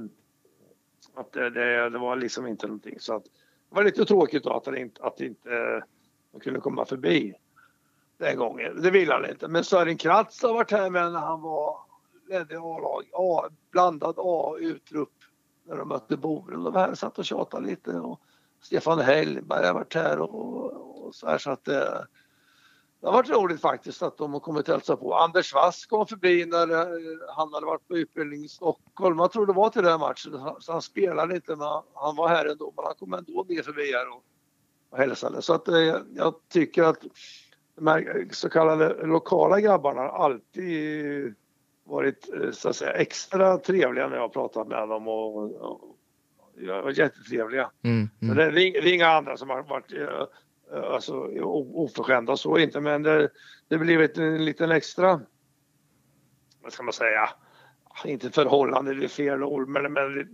[1.14, 3.00] att det, det, det var liksom inte någonting.
[3.00, 3.24] Så att,
[3.72, 5.82] det var lite tråkigt då att, han inte, att inte eh,
[6.32, 7.34] de kunde komma förbi
[8.18, 8.82] den gången.
[8.82, 9.48] Det ville han inte.
[9.48, 11.76] Men Sören Kratz har varit här med när han var
[12.28, 15.14] ledde A-lag, A, blandad A-utrupp
[15.64, 16.64] när de mötte Boren.
[16.64, 18.20] De här satt och tjatade lite och
[18.62, 22.00] Stefan Hellberg har varit här och, och så här så att eh,
[23.02, 25.14] det har varit roligt faktiskt att de har kommit och hälsat på.
[25.14, 26.86] Anders Wass kom förbi när eh,
[27.36, 29.18] han hade varit på utbildning i Stockholm.
[29.18, 30.40] Jag tror det var till den matchen.
[30.60, 32.72] Så han spelade inte men han var här ändå.
[32.76, 34.22] Men han kom ändå ner förbi här och,
[34.90, 35.42] och hälsade.
[35.42, 36.98] Så att eh, jag tycker att
[37.76, 41.34] de här så kallade lokala grabbarna har alltid
[41.84, 45.80] varit eh, så att säga extra trevliga när jag har pratat med dem och, och,
[46.84, 47.70] och jättetrevliga.
[47.84, 48.36] mm, Så mm.
[48.36, 49.92] det, är ing- det är inga andra som har varit
[50.72, 51.14] Eh, alltså,
[51.74, 53.30] oförskämda så inte men det,
[53.68, 55.20] det har blivit en liten extra,
[56.62, 57.28] vad ska man säga,
[57.84, 60.28] ah, inte förhållande, det är fel ord, men, men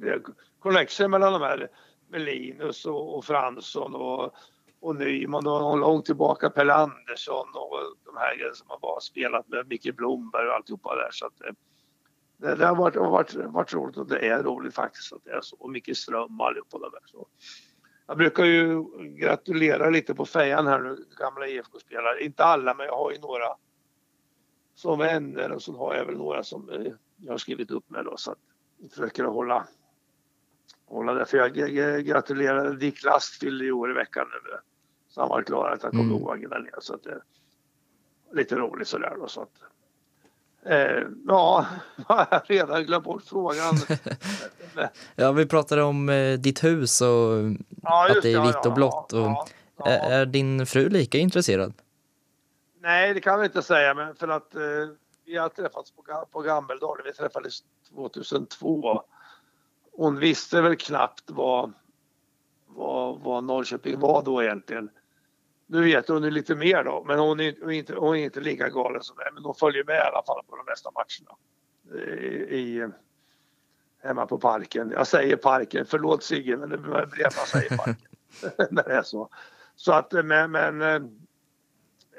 [0.58, 1.68] connection mellan de här
[2.08, 4.34] med Linus och, och Fransson och,
[4.80, 9.68] och Nyman och långt tillbaka Pelle Andersson och de här som har bara spelat med
[9.68, 11.52] Micke Blomberg och alltihopa där så att eh,
[12.36, 15.40] det, det har varit, varit, varit roligt och det är roligt faktiskt att det är
[15.40, 15.56] så.
[15.56, 17.02] Och Micke Ström och allihopa de där.
[17.06, 17.26] Så.
[18.08, 18.84] Jag brukar ju
[19.16, 22.24] gratulera lite på fejan här nu, gamla IFK-spelare.
[22.24, 23.46] Inte alla, men jag har ju några
[24.74, 28.04] som vänner och så har jag väl några som eh, jag har skrivit upp med
[28.04, 28.38] då så att
[28.78, 29.66] jag försöker att hålla,
[30.86, 31.26] hålla det.
[31.26, 31.54] För jag
[32.06, 34.56] gratulerar Dick Last fyllde i år i veckan nu.
[35.08, 36.12] Så han var klar att han kom Mm.
[36.12, 37.22] ihåg nere så att det är
[38.32, 39.62] lite roligt sådär då så att
[40.68, 41.66] Eh, ja,
[42.08, 43.74] jag har redan glömt bort frågan.
[45.16, 47.08] Ja, vi pratade om eh, ditt hus och
[47.82, 49.48] Ja, Att det är ja, vitt och ja, blått och-
[49.78, 51.72] ja, är, din fru lika intresserad?
[52.80, 54.60] Nej, det kan vi inte säga, men för att eh,
[55.26, 56.02] vi har träffats på,
[56.32, 56.98] på Gambeldal.
[57.04, 57.58] Vi träffades
[57.94, 59.02] 2002.
[59.92, 61.72] Hon visste väl knappt vad,
[62.66, 64.90] vad, vad Norrköping var då egentligen
[65.70, 68.68] nu vet hon ju lite mer då, men hon är, inte, hon är inte lika
[68.68, 69.30] galen som det.
[69.34, 71.36] Men hon följer med i alla fall på de nästa matcherna.
[72.08, 72.88] I, i,
[74.02, 74.90] hemma på parken.
[74.90, 77.96] Jag säger parken, förlåt Sigge men det blir att man säger parken.
[78.70, 79.28] när det är så.
[79.76, 80.94] Så att eh, men, men eh,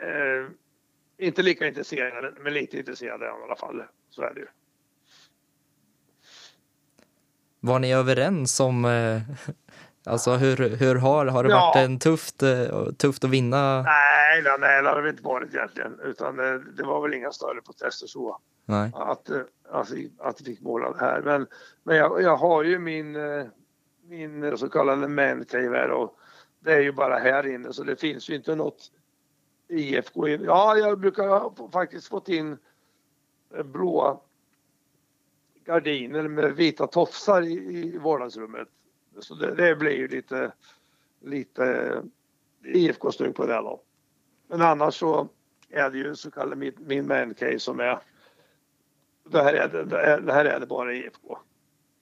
[0.01, 0.47] eh,
[1.17, 3.83] inte lika intresserad men lite intresserad i alla fall.
[4.09, 4.47] Så är det ju.
[7.59, 9.21] Var ni överens om eh,
[10.05, 11.73] Alltså hur, hur har, har det ja.
[11.75, 13.81] varit en tufft, eh, tufft att vinna?
[13.81, 15.99] Nej, nej, nej det har det inte varit egentligen.
[16.03, 18.39] Utan det, det var väl inga större protester så.
[18.65, 18.91] Nej.
[18.95, 21.21] Att, eh, att, att vi fick måla det här.
[21.21, 21.47] Men,
[21.83, 23.45] men jag, jag har ju min, eh,
[24.07, 26.15] min så kallade mancave och
[26.59, 28.91] det är ju bara här inne så det finns ju inte något
[29.67, 30.27] IFK.
[30.27, 32.57] Ja, jag brukar faktiskt fått in
[33.63, 34.17] blåa
[35.65, 38.67] gardiner med vita tofsar i, i vardagsrummet.
[39.21, 40.51] Så det, det blir ju lite,
[41.21, 41.95] lite
[42.65, 43.81] IFK-snygg på det då.
[44.47, 45.29] Men annars så
[45.69, 47.99] är det ju så kallad min, min man case som är
[49.31, 51.37] det här är det, det här är det bara IFK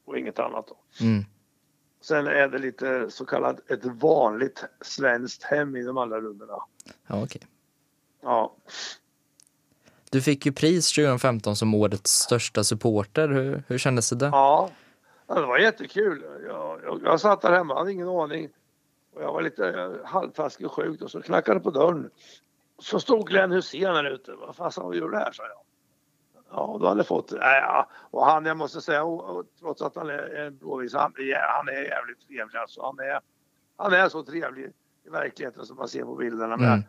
[0.05, 0.67] och inget annat.
[0.67, 1.05] Då.
[1.05, 1.25] Mm.
[2.01, 6.47] Sen är det lite så kallat ett vanligt svenskt hem i de andra rummen.
[7.07, 7.23] Ja.
[7.23, 7.41] Okay.
[8.21, 8.55] Ja.
[10.09, 13.29] Du fick ju pris 2015 som årets största supporter.
[13.29, 14.25] Hur, hur kändes det?
[14.25, 14.69] Ja,
[15.35, 16.25] det var jättekul.
[16.47, 18.49] Jag, jag, jag satt där hemma, hade ingen aning.
[19.13, 22.09] Och jag var lite halvtaskig och sjuk och så knackade på dörren.
[22.79, 24.33] Så stod Glenn Hussein där ute.
[24.33, 25.31] Vad fasen gör du här?
[25.31, 25.57] sa jag.
[26.49, 27.31] Ja, då hade jag fått...
[27.31, 31.13] Ja, och han, jag måste säga, och, och, trots att han är en blåvis, han,
[31.57, 32.81] han är jävligt trevlig alltså.
[32.81, 33.19] Han är,
[33.77, 34.73] han är så trevlig
[35.05, 36.53] i verkligheten som man ser på bilderna.
[36.53, 36.81] Mm.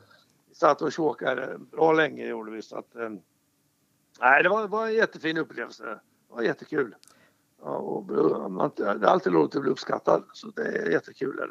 [0.49, 2.63] Vi satt och tjåkade bra länge gjorde vi.
[2.63, 3.11] Så att, eh,
[4.21, 5.85] nej, det var, det var en jättefin upplevelse.
[5.85, 6.95] Det var jättekul.
[7.63, 8.05] Ja, och
[8.77, 11.37] det är alltid roligt att bli uppskattad, så det är jättekul.
[11.37, 11.49] Det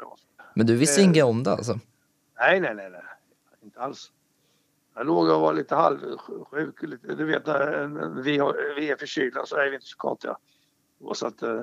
[0.54, 1.80] Men du visste eh, inget om det alltså?
[2.40, 3.02] Nej, nej, nej, nej.
[3.64, 4.12] inte alls.
[4.96, 6.82] Jag låg och var lite halvsjuk.
[6.82, 10.38] Lite, du vet när vi, har, vi är förkylda så är vi inte så kontiga.
[11.14, 11.62] Så att, eh,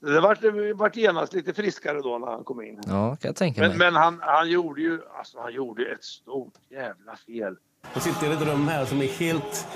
[0.00, 2.80] det vart, det vart genast lite friskare då när han kom in.
[2.86, 3.68] Ja, kan jag tänka mig.
[3.68, 7.56] Men, men han, han gjorde ju alltså, han gjorde ett stort jävla fel.
[7.94, 9.66] Jag sitter i ett rum här som är helt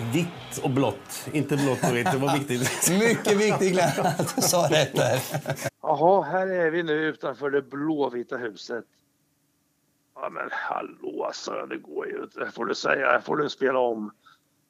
[0.00, 1.28] Vitt och blått.
[1.32, 2.90] Inte blått och vitt, det var viktigt.
[2.98, 5.20] Mycket viktigt Glenn att du sa rätt där.
[5.82, 8.84] Jaha, här är vi nu utanför det blåvita huset.
[10.14, 12.50] Ja men hallå så det går ju inte.
[12.50, 14.10] får du säga, här får du spela om.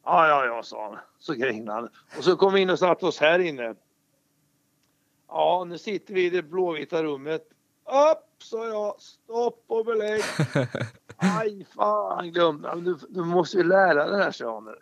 [0.05, 0.99] Ja, ja, ja, sa han.
[1.18, 1.89] Så grinade han.
[2.18, 3.75] Och så kom vi in och satte oss här inne.
[5.29, 7.43] Ja, nu sitter vi i det blåvita rummet.
[7.85, 9.01] Upp, sa jag.
[9.01, 10.22] Stopp och belägg.
[11.16, 12.81] Aj, fan glömde.
[12.81, 14.75] Du, du måste ju lära dig det här, sa han.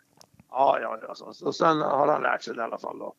[0.53, 1.15] Ja, ja, ja.
[1.15, 3.13] Så, så sen har han lärt sig det i alla fall då.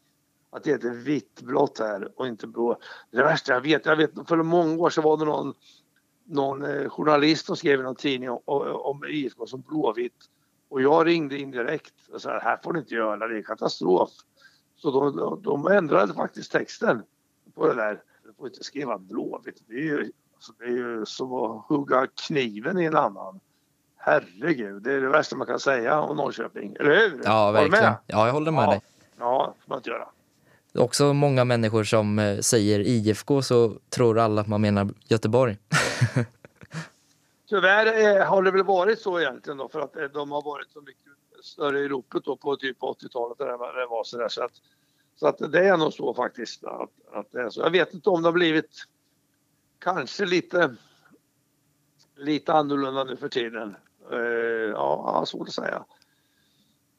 [0.50, 2.78] Att det heter vitt-blått här och inte blå.
[3.10, 5.54] Det värsta jag vet, jag vet för många år sedan var det någon,
[6.24, 8.40] någon eh, journalist som skrev i någon tidning om,
[8.74, 10.24] om IFK som blåvitt.
[10.68, 14.10] Och jag ringde in direkt och sa här får du inte göra, det är katastrof.
[14.76, 17.02] Så de, de ändrade faktiskt texten
[17.54, 18.02] på det där.
[18.24, 19.62] Du får inte skriva blåvitt.
[19.66, 23.40] Det är ju, alltså, det är ju som att hugga kniven i en annan.
[24.06, 27.20] Herregud, det är det värsta man kan säga om Norrköping, eller hur?
[27.24, 27.84] Ja, verkligen.
[28.06, 28.70] Ja, jag håller med ja.
[28.70, 28.80] dig.
[29.18, 30.08] Ja, får man inte göra.
[30.72, 34.88] Det är också många människor som eh, säger IFK så tror alla att man menar
[35.04, 35.58] Göteborg.
[37.48, 40.80] Tyvärr har det väl varit så egentligen då för att eh, de har varit så
[40.80, 44.28] mycket större i ropet då på typ 80-talet där det var sådär.
[44.28, 44.52] Så att,
[45.16, 47.60] så att det är nog så faktiskt att, att det är så.
[47.60, 48.84] Jag vet inte om det har blivit
[49.78, 50.76] kanske lite
[52.16, 53.76] lite annorlunda nu för tiden.
[54.12, 54.18] Eh,
[54.70, 55.84] ja, svårt att säga.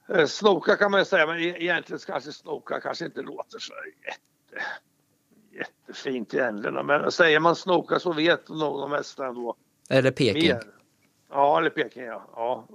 [0.09, 3.73] Eh, snoka kan man ju säga, men e-, egentligen kanske snoka kanske inte låter så
[4.05, 4.65] jätte,
[5.51, 6.85] jättefint egentligen.
[6.85, 9.55] Men säger man snoka så vet nog de flesta ändå.
[9.89, 10.47] Eller Peking.
[10.47, 10.63] Mer.
[11.29, 12.29] Ja, eller Peking ja.
[12.35, 12.67] ja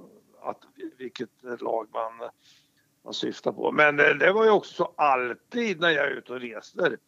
[0.42, 0.58] att,
[0.98, 2.30] vilket lag man,
[3.04, 3.72] man syftar på.
[3.72, 6.98] Men det var ju också så alltid när jag är ute och reser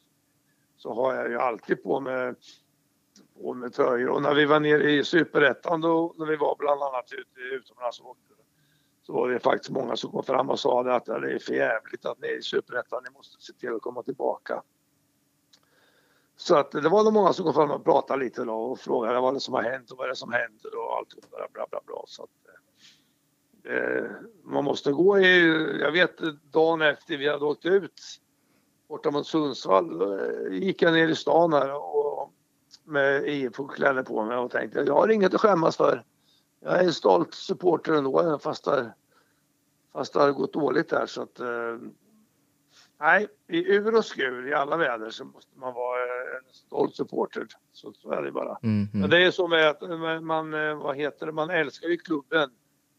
[0.77, 2.35] så har jag ju alltid på mig
[3.43, 4.09] år med Töjer.
[4.09, 8.01] Och när vi var nere i Superettan då, när vi var bland annat ute utomlands
[8.01, 8.35] och åkte,
[9.03, 11.55] så var det faktiskt många som kom fram och sa det att det är för
[11.55, 14.63] jävligt att ni är i Superettan, ni måste se till att komma tillbaka.
[16.37, 19.21] Så att det var nog många som kom fram och pratade lite då och frågade
[19.21, 21.67] vad det som har hänt och vad det är som händer och allt bla bla
[21.71, 21.81] bla.
[21.87, 22.03] bla.
[22.07, 22.31] Så att,
[23.65, 24.11] eh, eh,
[24.45, 25.41] man måste gå i,
[25.81, 26.19] jag vet
[26.53, 28.01] dagen efter vi hade åkt ut
[28.89, 32.33] borta mot Sundsvall eh, gick jag ner i stan här och
[32.85, 36.05] med IFK-kläder på mig och tänkte jag har inget att skämmas för.
[36.61, 38.93] Jag är en stolt supporter ändå fast det,
[39.93, 41.41] fast det har gått dåligt där så att...
[41.41, 41.79] Eh,
[43.01, 46.97] nej, i ur och skur i alla väder så måste man vara eh, en stolt
[46.97, 47.47] supporter.
[47.73, 48.59] Så, så är det bara.
[48.63, 49.11] Mm, Men mm.
[49.11, 52.51] det är så med att man- eh, vad heter det, man älskar ju klubben.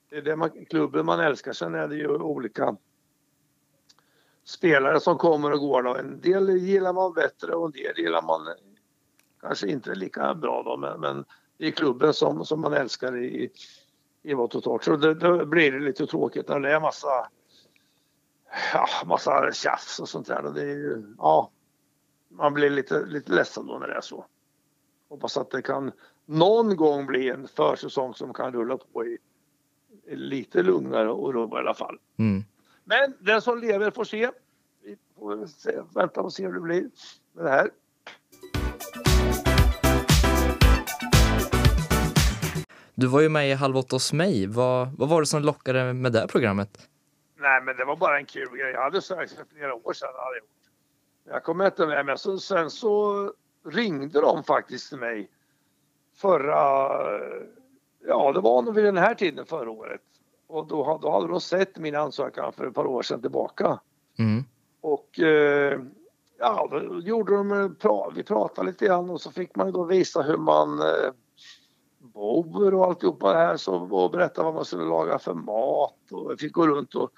[0.09, 1.53] Det är det man, klubben man älskar.
[1.53, 2.77] Sen är det ju olika
[4.43, 5.83] spelare som kommer och går.
[5.83, 5.95] Då.
[5.95, 8.47] En del gillar man bättre och en del gillar man
[9.43, 10.63] kanske inte lika bra.
[10.63, 11.25] Då, men, men
[11.57, 13.51] är klubben som, som man älskar i,
[14.23, 14.83] i Vått och torrt.
[14.83, 17.27] Så det, då blir det lite tråkigt när det är massa,
[18.73, 20.45] ja, massa tjafs och sånt där.
[20.45, 21.51] Och det är ju, ja,
[22.29, 24.25] man blir lite, lite ledsen då när det är så.
[25.09, 25.91] Hoppas att det kan
[26.25, 29.17] någon gång bli en försäsong som kan rulla på i,
[30.05, 31.97] i lite lugnare och ro i alla fall.
[32.17, 32.43] Mm.
[32.83, 34.31] Men den som lever får se.
[34.83, 36.89] Vi får se, vänta och se hur det blir
[37.33, 37.71] med det här.
[43.03, 44.47] Du var ju med i Halv åtta hos mig.
[44.47, 46.89] Vad, vad var det som lockade med det här programmet?
[47.39, 48.71] Nej, men det var bara en kul grej.
[48.71, 50.09] Jag hade sökt för flera år sedan.
[50.15, 53.31] Hade jag, jag kom inte med, men så, sen så
[53.65, 55.29] ringde de faktiskt till mig
[56.15, 56.55] förra...
[58.07, 60.01] Ja, det var nog vid den här tiden förra året.
[60.47, 63.79] Och då, då hade de sett min ansökan för ett par år sedan tillbaka.
[64.19, 64.43] Mm.
[64.81, 65.79] Och eh,
[66.39, 70.21] ja, då gjorde de, pra- vi pratade lite grann och så fick man då visa
[70.21, 71.11] hur man eh,
[72.13, 76.31] bor och alltihopa det här så, och berättade vad man skulle laga för mat och
[76.31, 77.11] jag fick gå runt och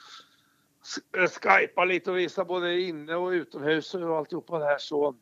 [1.18, 5.16] eh, skypa lite och visa både inne och utomhus och alltihopa det här så.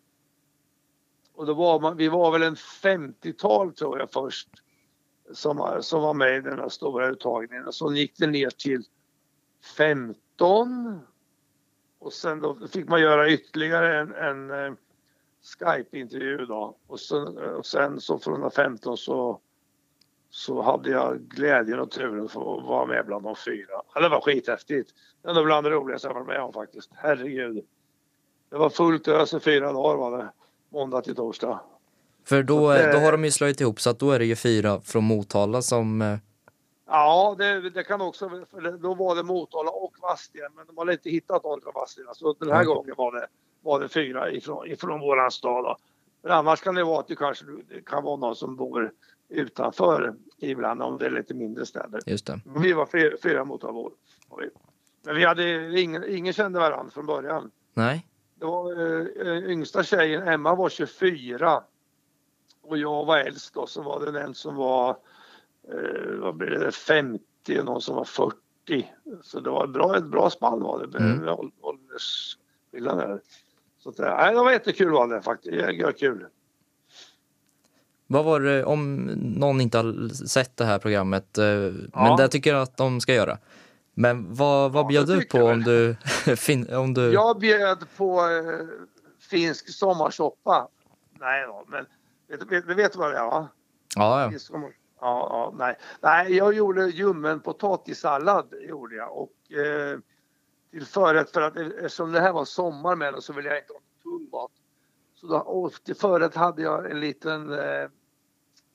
[1.36, 4.50] Och då var man, vi var väl en 50-tal tror jag först
[5.32, 8.84] som, som var med i den här stora uttagningen och så gick det ner till
[9.78, 11.00] 15
[12.00, 14.74] och sen då fick man göra ytterligare en, en eh,
[15.44, 16.78] Skype-intervju då.
[16.88, 19.40] Och sen, eh, och sen så från 15 så,
[20.36, 23.82] så hade jag glädjen och turen att få vara med bland de fyra.
[24.02, 24.92] Det var skithäftigt.
[25.24, 26.90] Det nog bland det roligaste jag varit med om faktiskt.
[26.96, 27.66] Herregud.
[28.50, 30.30] Det var fullt ös i fyra dagar var det.
[30.70, 31.60] Måndag till torsdag.
[32.26, 34.20] För då, Så att, då eh, har de ju slagit ihop så att då är
[34.20, 36.02] det ju fyra från Motala som...
[36.02, 36.18] eh,
[36.88, 40.78] Ja, det, det kan också, för det, då var det Motala och Vadstena, men de
[40.78, 42.14] hade inte hittat någon från Vadstena.
[42.14, 42.68] Så den här Mm.
[42.68, 43.28] gången var det,
[43.62, 45.64] var det fyra ifrån, ifrån våran stad.
[45.64, 45.78] Då.
[46.22, 48.92] Men annars kan det vara att det kanske det kan vara någon som bor
[49.34, 52.02] utanför ibland om det är lite mindre städer.
[52.06, 52.40] Just det.
[52.58, 53.44] Vi var fyra, fyra
[54.42, 54.50] vi.
[55.06, 57.52] Men vi hade ingen, ingen kände varandra från början.
[57.74, 58.08] Nej.
[58.36, 58.72] Det var
[59.28, 61.64] eh, yngsta tjejen, Emma var 24
[62.62, 64.90] och jag var äldst då så var det en som var
[65.72, 67.24] eh, vad blir det, 50
[67.60, 68.38] och någon som var 40.
[69.22, 71.18] Så det var ett bra, ett bra spann var det, Mm.
[71.18, 73.22] med ål- åldersskillnad där.
[73.80, 76.26] Så att, eh, nej, det var jättekul var det faktiskt, det kul.
[78.14, 82.16] Vad var det, om någon inte har sett det här programmet, eh, men Ja.
[82.20, 83.38] det tycker jag att de ska göra.
[83.94, 85.96] Men vad, vad bjöd det du på om du,
[86.36, 87.14] fin, om du...
[87.14, 88.66] Jag bjöd på eh,
[89.30, 90.68] finsk sommarsoppa.
[91.20, 91.86] Nej då, men
[92.30, 93.48] vet, vet, vet du vad det är va?
[93.96, 94.40] Ja, ja.
[94.40, 95.78] Sommar- Ja, ja, nej.
[96.02, 99.98] nej, jag gjorde ljummen potatissallad gjorde jag och eh,
[100.72, 103.74] till förrätt för att eftersom det här var sommar med den så ville jag inte
[103.74, 104.52] ha tung mat.
[105.16, 107.88] Så då, och till förrätt hade jag en liten, eh,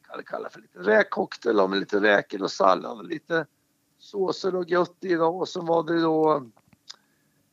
[0.08, 3.46] kan jag kalla för lite räkcocktail med lite räkor och sallad och lite
[3.98, 5.26] såser och gött i då.
[5.26, 6.48] och så var det då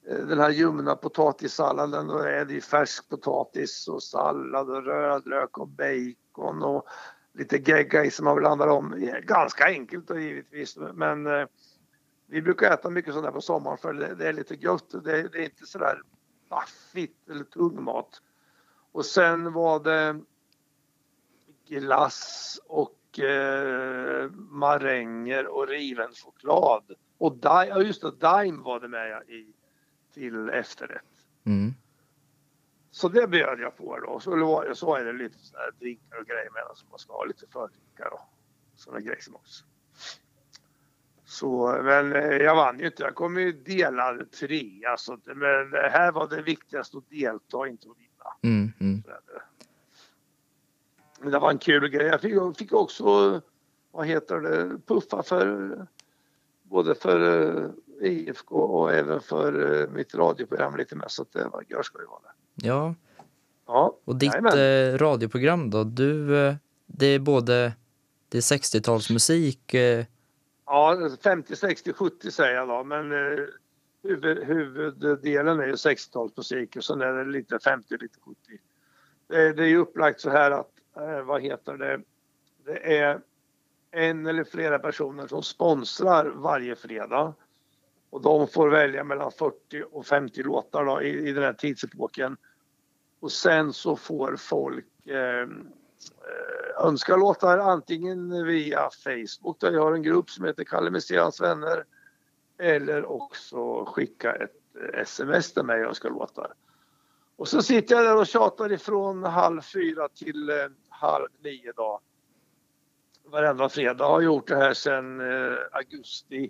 [0.10, 2.08] eh, den här ljumna potatissalladen.
[2.08, 6.88] Då är det ju färsk potatis och sallad och rödlök och bacon och
[7.34, 9.10] lite gegga i som man blandar om.
[9.24, 11.48] Ganska enkelt då givetvis men eh,
[12.28, 14.90] vi brukar äta mycket sånt där på sommaren för det, det är lite gött.
[14.90, 16.02] Det, det är inte sådär
[16.50, 18.22] baffigt eller tung mat.
[18.92, 20.22] Och sen var det
[21.68, 26.84] glass och eh, maränger och riven choklad.
[27.18, 29.54] Och di- ja, just det, Daim var det med i,
[30.14, 31.02] till efterrätt.
[31.46, 31.74] Mm.
[32.92, 34.20] Så det bjöd jag på då.
[34.20, 34.32] Så,
[34.76, 38.14] så är det lite sådana drinkar och grejer med som man ska ha lite fördrinkar
[38.14, 38.20] och
[38.76, 39.66] sådana grejer som också.
[41.26, 43.04] Så, men eh, jag vann ju inte.
[43.04, 44.98] Jag kom ju delad trea.
[44.98, 48.56] Så, det- men det här var det viktigaste att delta, inte att vinna.
[48.56, 49.04] Mm, mm.
[51.20, 52.08] Men det var en kul grej.
[52.08, 53.42] Jag fick, fick också,
[53.92, 55.78] vad heter det, puffa för
[56.64, 57.20] både för
[58.02, 61.06] eh, IFK och även för eh, mitt radioprogram lite mer.
[61.08, 62.68] Så att det var görskoj var det.
[62.68, 62.96] Ja,
[63.68, 64.94] Ja, och ditt jajamän.
[64.94, 65.84] eh, radioprogram då?
[65.84, 66.28] Du,
[66.86, 67.74] det är både
[68.30, 70.06] det är 60-talsmusik, eh,
[70.66, 72.84] Ja, 50, 60, 70 säger jag då.
[72.84, 73.12] Men
[74.04, 78.38] huvud, huvuddelen är ju 60-talsmusik och sen är det lite 50, lite 70.
[79.28, 82.02] Det, det är ju upplagt så här att, eh, vad heter det,
[82.66, 83.22] det är
[83.92, 87.34] en eller flera personer som sponsrar varje fredag.
[88.10, 92.38] Och de får välja mellan 40 och 50 låtar då, i, i den här tidsepoken.
[93.20, 95.68] Och sen så får folk ehm,
[96.22, 101.42] eh, önska låtar antingen via Facebook där jag har en grupp som heter Kalle Messias
[101.42, 101.86] vänner.
[102.60, 104.56] Eller också skicka ett
[104.94, 106.54] eh, sms till mig och önska låtar.
[107.36, 110.56] Och så sitter jag där och tjatar ifrån halv fyra till eh,
[111.00, 112.00] halv nio dag.
[113.26, 114.06] Varenda fredag.
[114.06, 116.50] har gjort det här sedan eh, augusti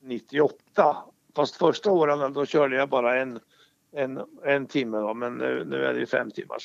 [0.00, 0.96] 98.
[1.36, 3.40] Fast första åren då körde jag bara en,
[3.92, 6.58] en, en timme då, men nu, nu är det ju fem timmar.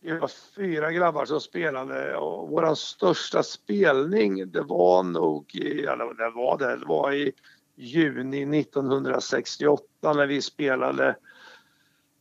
[0.00, 6.14] Vi var fyra grabbar som spelade och vår största spelning det var nog i, eller
[6.14, 7.32] det var det, det var i
[7.74, 11.16] juni 1968 när vi spelade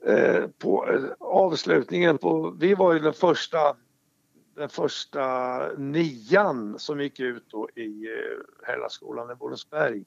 [0.06, 3.76] eh, på eh, avslutningen på, vi var ju den första
[4.56, 10.04] den första nian som gick ut då i eh, Hällaskolan i Borensberg.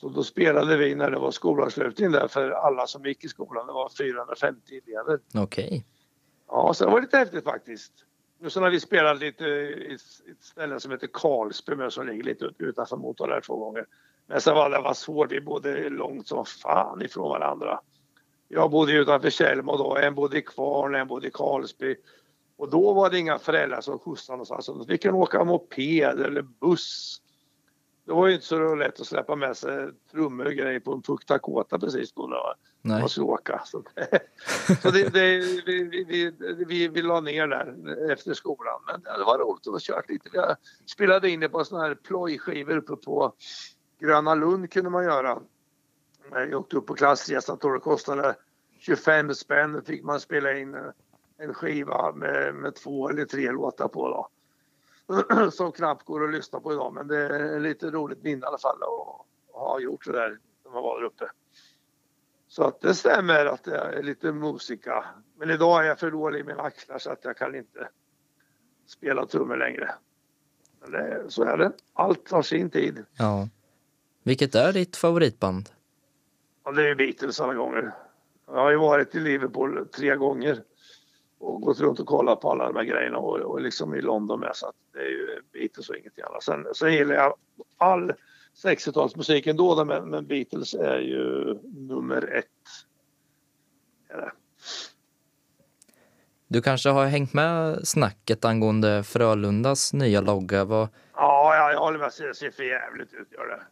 [0.00, 3.66] Så då spelade vi när det var skolavslutning där för alla som gick i skolan.
[3.66, 5.20] Det var 450 elever.
[5.34, 5.86] Okej.
[6.48, 7.92] Ja, så det var lite häftigt faktiskt.
[8.44, 9.98] Och så när vi spelade lite i
[10.30, 13.86] ett ställe som heter Karlsby men som ligger lite ut- utanför Motala två gånger.
[14.26, 17.80] Men sen var det var svårt, vi bodde långt som fan ifrån varandra.
[18.54, 21.96] Jag bodde utanför Tjällmo då, en bodde i Kvarn, en bodde i Karlsby.
[22.56, 24.66] Och då var det inga föräldrar som skjutsade någonstans.
[24.66, 27.20] Då fick de åka moped eller buss.
[28.06, 31.02] Det var ju inte så lätt att släppa med sig trummor och grejer på en
[31.02, 32.26] Puch Dakota precis då.
[32.26, 33.00] då Nej.
[33.00, 33.62] man skulle åka.
[33.64, 33.82] Så,
[34.82, 38.80] så det, det, vi, vi, vi, vi, vi la ner där efter skolan.
[38.86, 40.28] Men det var roligt att ha kört lite.
[40.32, 43.34] Jag spelade in det på såna här plojskivor uppe på
[44.00, 45.38] Gröna Lund kunde man göra.
[46.30, 48.36] Jag åkte upp på klassresan, tror det kostade
[48.78, 49.72] 25 spänn.
[49.72, 50.80] Då fick man spela in eh,
[51.38, 54.08] en skiva med, med två eller tre låtar på.
[54.08, 55.50] Då.
[55.50, 58.58] Som knappt går att lyssna på idag men det är lite roligt minne i alla
[58.58, 61.30] fall att ha gjort det där när man var där uppe.
[62.48, 65.04] Så att det stämmer att det är lite musika.
[65.38, 67.88] Men idag är jag för dålig i mina axlar så att jag kan inte
[68.86, 69.94] spela trummor längre.
[70.80, 71.72] Men det, så är det.
[71.92, 73.04] Allt tar sin tid.
[73.18, 73.48] Ja.
[74.22, 75.70] Vilket är ditt favoritband?
[76.64, 77.92] Och det är ju Beatles alla gånger.
[78.46, 80.62] Jag har ju varit i Liverpool tre gånger
[81.38, 84.40] och gått runt och kollat på alla de här grejerna och, och liksom i London
[84.40, 86.42] med så att det är ju Beatles och ingenting annat.
[86.42, 87.34] Sen, sen gillar jag
[87.78, 88.12] all
[88.64, 92.46] 60-talsmusik ändå då, men, men Beatles är ju nummer ett.
[94.08, 94.32] Det.
[96.48, 100.64] Du kanske har hängt med snacket angående Frölundas nya logga.
[100.64, 102.10] Vad, Ja, jag, jag håller med.
[102.18, 103.62] Det ser för jävligt ut gör det.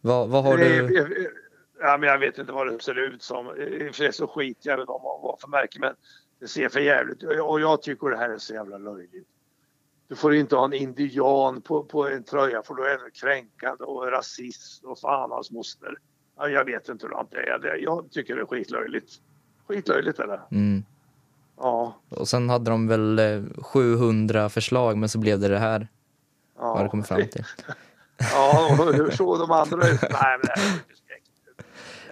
[0.00, 1.34] vad, vad har Det- du?
[1.80, 3.46] Ja, men jag vet inte vad det ser ut som.
[3.46, 5.94] I och för sig så skiter jag vad vad för märke men
[6.40, 7.22] det ser för jävligt.
[7.22, 9.28] Och jag tycker det här är så jävla löjligt.
[10.08, 13.84] Du får inte ha en indian på, på en tröja för då är det kränkande
[13.84, 15.94] och rasist och fan hans moster.
[16.36, 17.76] Ja, jag vet inte hur det är.
[17.76, 19.12] Jag tycker det är skitlöjligt.
[19.66, 20.40] Skitlöjligt är det.
[20.50, 20.84] Mm.
[21.56, 22.00] Ja.
[22.08, 25.88] Och sen hade de väl eh, 700 förslag men så blev det det här.
[26.58, 26.74] ja.
[26.74, 27.44] Vad det kommer fram till.
[28.32, 30.02] Ja, och hur såg de andra ut?
[30.02, 30.60] Nej, men det.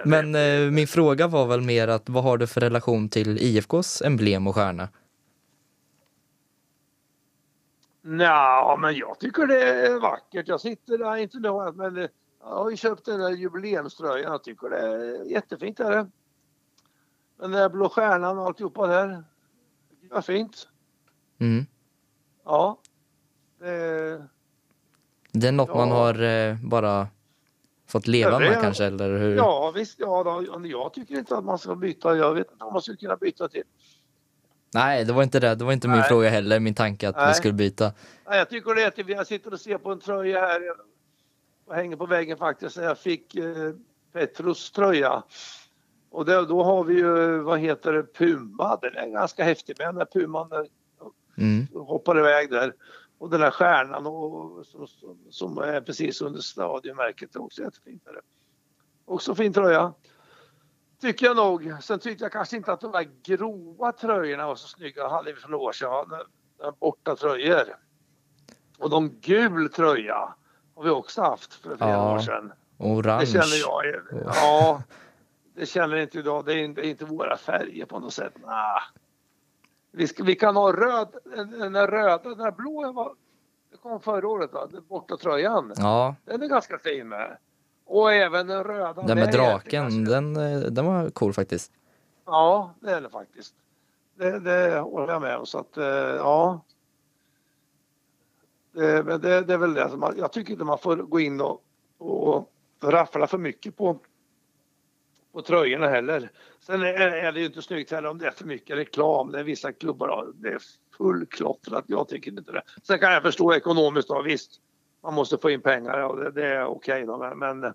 [0.05, 4.03] Men eh, min fråga var väl mer att vad har du för relation till IFKs
[4.03, 4.88] emblem och stjärna?
[8.03, 10.49] Nja, men jag tycker det är vackert.
[10.49, 12.09] Jag sitter där, inte nu, men eh,
[12.40, 14.32] jag har ju köpt den där jubileumströjan.
[14.32, 15.80] Jag tycker det är jättefint.
[15.80, 16.11] Är det.
[17.40, 19.24] Den där blå stjärnan och alltihopa där.
[20.03, 20.68] Det var fint.
[21.38, 21.66] Mm.
[22.44, 22.78] Ja.
[23.59, 24.26] Det,
[25.32, 25.94] Det är något man Ja.
[25.94, 27.09] har eh, bara
[27.97, 29.36] fått leva med kanske, eller hur?
[29.36, 32.16] ja visst, ja, då, jag tycker inte att man ska byta.
[32.16, 33.62] Jag vet inte om man skulle kunna byta till
[34.74, 35.55] Nej, det var inte det.
[35.55, 36.09] Det var inte min Nej.
[36.09, 36.61] fråga heller.
[36.61, 37.34] Min tanke att vi Nej.
[37.34, 37.92] skulle byta.
[38.28, 40.61] Nej, jag tycker det är att jag sitter och ser på en tröja här.
[41.68, 42.76] Jag hänger på väggen faktiskt.
[42.76, 43.72] Jag fick eh,
[44.12, 45.22] Petrus tröja.
[46.11, 48.78] Och det, då har vi ju, vad heter det, Puma.
[48.82, 50.59] Den är ganska häftig med när Puman eh,
[51.38, 51.66] Mm.
[51.74, 52.72] hoppar iväg där.
[53.19, 54.87] Och den där stjärnan och, som,
[55.31, 58.07] som, är precis under stadiomärket är också jättefint.
[58.07, 58.21] Är det.
[59.05, 59.93] Också fin tröja.
[61.01, 61.77] Tycker jag nog.
[61.83, 65.09] Sen tyckte jag kanske inte att de där gråa tröjorna var så snygga.
[65.09, 66.21] Hade vi för några år sedan.
[66.81, 67.77] Borta tröjor.
[68.79, 70.35] Och de gul tröja
[70.75, 72.53] har vi också haft för flera Ja, år sedan.
[72.79, 73.21] Orange.
[73.21, 73.85] Det känner jag.
[74.25, 74.83] Ja,
[75.55, 76.45] det känner inte idag.
[76.45, 78.33] Det är inte, det är inte våra färger på något sätt.
[78.43, 78.83] Nah.
[79.97, 83.14] Vi, ska, vi kan ha röd, den, den där röda, den där blå var,
[83.70, 84.66] det kom förra året va?
[84.70, 85.72] Den borta tröjan.
[85.76, 87.36] Ja, Den är ganska fin med.
[87.86, 91.72] Och även den röda den med draken, den, eh, den var cool faktiskt.
[92.26, 93.55] Ja, det är det faktiskt.
[94.14, 95.47] Det, det håller jag med om.
[95.47, 96.61] Så att, eh, ja.
[98.72, 99.90] Det, men det, det är väl det.
[99.90, 101.62] som man- Jag tycker inte man får gå in och,
[101.99, 103.99] och raffla för mycket på,
[105.37, 106.30] på tröjorna heller.
[106.61, 109.32] Sen är, det ju inte snyggt heller om det är för mycket reklam.
[109.32, 110.59] Det är vissa klubbar det är
[110.97, 111.84] fullklottrat.
[111.87, 112.62] Jag tycker inte det.
[112.82, 114.51] Sen kan jag förstå ekonomiskt då, visst.
[115.03, 117.18] Man måste få in pengar och det, det är okej då.
[117.18, 117.74] Men, men jag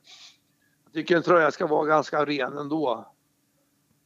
[0.93, 3.13] tycker en tröja ska vara ganska ren ändå.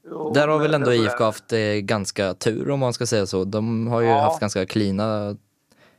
[0.10, 3.43] Jo, Där har väl ändå IFK haft eh, ganska tur om man ska säga så.
[3.43, 4.20] De har ju Ja.
[4.22, 5.38] haft ganska cleana.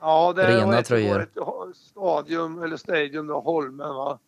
[0.00, 1.28] Ja, det Rena inte tröjor.
[1.34, 4.18] varit Stadium eller Stadium och Holmen va.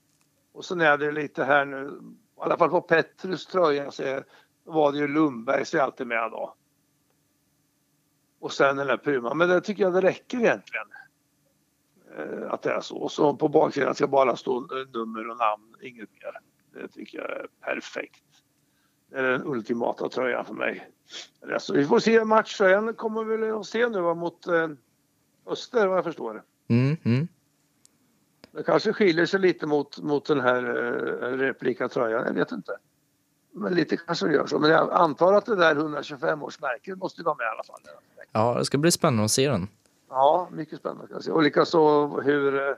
[0.52, 2.00] Och sen är det lite här nu,
[2.38, 4.22] i alla fall på Petrus tröja så
[4.64, 6.54] var det ju Lundbergs är alltid med då.
[8.40, 10.86] Och sen den där Puma, men det tycker jag det räcker egentligen.
[12.16, 12.96] Eh, att det är så.
[12.96, 14.60] Och så på baksidan ska bara stå
[14.94, 16.40] nummer och namn, inget mer.
[16.72, 18.24] Det tycker jag är perfekt.
[19.10, 20.90] Det är den ultimata tröjan för mig.
[21.58, 24.68] Så vi får se matchtröjan kommer vi väl att se nu mot eh,
[25.46, 26.42] Öster vad jag förstår.
[26.68, 27.28] Mm, mm.
[28.58, 32.76] Det kanske skiljer sig lite mot, mot den här eh, replika tröjan, jag vet inte.
[33.52, 34.58] Men lite kanske det gör så.
[34.58, 37.80] Men jag antar att det där 125-årsmärket måste vara med i alla fall.
[38.32, 39.68] Ja, det ska bli spännande att se den.
[40.08, 41.34] Ja, mycket spännande jag säga.
[41.34, 42.74] Och likaså hur, eh,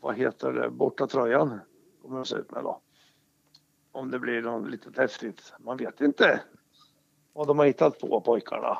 [0.00, 1.60] vad heter det, borta tröjan
[2.02, 2.80] kommer att se ut med då.
[3.92, 5.52] Om det blir något litet häftigt.
[5.58, 6.40] Man vet inte
[7.32, 8.78] vad de har hittat på pojkarna.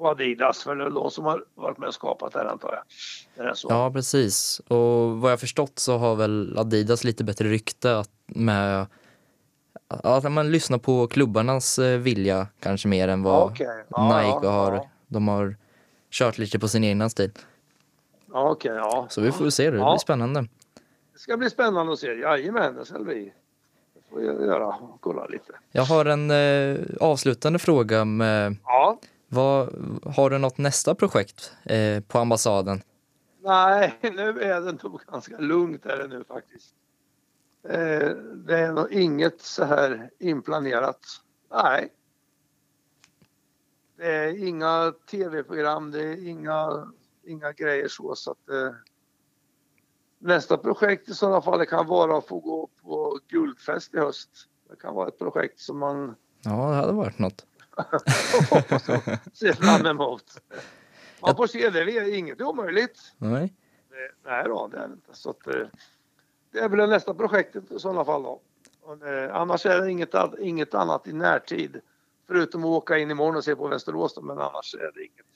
[0.00, 2.72] På Adidas, för det är de som har varit med och skapat det här antar
[2.72, 2.82] jag.
[3.44, 3.68] Det är så.
[3.70, 4.60] Ja, precis.
[4.68, 8.86] Och vad jag förstått så har väl Adidas lite bättre rykte att med
[9.88, 13.84] att man lyssnar på klubbarnas eh, vilja kanske mer än vad okej.
[13.88, 14.72] Ja, Nike ja, har.
[14.72, 14.88] ja.
[15.08, 15.56] De har
[16.10, 17.30] kört lite på sin egna stil.
[18.32, 19.06] Ja, okej, ja.
[19.10, 19.76] Så vi får se det.
[19.76, 20.40] Det blir spännande.
[21.12, 22.06] Det ska bli spännande att se.
[22.06, 23.32] Jajamän, det ska det bli.
[24.10, 24.74] Får jag göra.
[25.00, 25.52] Kolla lite.
[25.72, 28.98] Jag har en eh, avslutande fråga med Ja.
[29.32, 29.68] Vad,
[30.16, 32.82] har du något nästa projekt eh, på ambassaden?
[33.42, 36.74] Nej, nu är det nog ganska lugnt är det nu faktiskt.
[37.68, 41.00] Eh, det är nog inget så här inplanerat.
[41.50, 41.92] Nej.
[43.96, 46.92] Det är inga tv-program, det är inga,
[47.26, 48.14] inga grejer så.
[48.14, 48.74] så att, eh,
[50.18, 54.30] nästa projekt i sådana fall kan vara att få gå på guldfest i höst.
[54.70, 57.46] Det kan vara ett projekt som man Ja, det hade varit något.
[58.50, 59.02] Hoppas och
[59.36, 60.24] ser fram emot.
[61.22, 62.98] Man får se, det är inget omöjligt.
[63.18, 63.54] Nej.
[63.90, 65.08] Det- Nej då, det är inte.
[65.12, 65.66] Så att, eh,
[66.52, 68.40] det är väl nästa projektet i sådana fall då.
[68.82, 71.80] Och, eh, annars är det inget, inget annat i närtid.
[72.26, 75.26] Förutom att åka in imorgon och se på Västerås då, men annars är det inget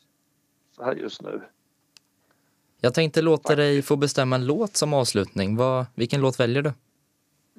[0.77, 1.43] så här just nu.
[2.81, 5.57] Jag tänkte låta dig få bestämma en låt som avslutning.
[5.57, 6.73] Vad, vilken låt väljer du?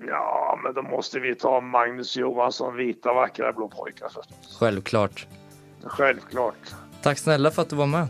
[0.07, 0.34] Ja,
[0.65, 4.57] men då måste vi ta Magnus Johansson, Vita vackra blå pojkar förstås.
[4.59, 5.27] Självklart.
[5.83, 6.73] Självklart.
[7.01, 8.07] Tack snälla för att du var med.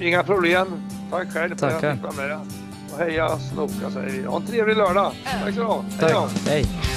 [0.00, 0.82] Inga problem.
[1.10, 2.40] Tack själv för att jag fick vara med.
[2.92, 4.24] Och heja Snoka säger vi.
[4.24, 5.12] Ha en trevlig lördag.
[5.44, 6.50] Tack så du.
[6.50, 6.87] Hej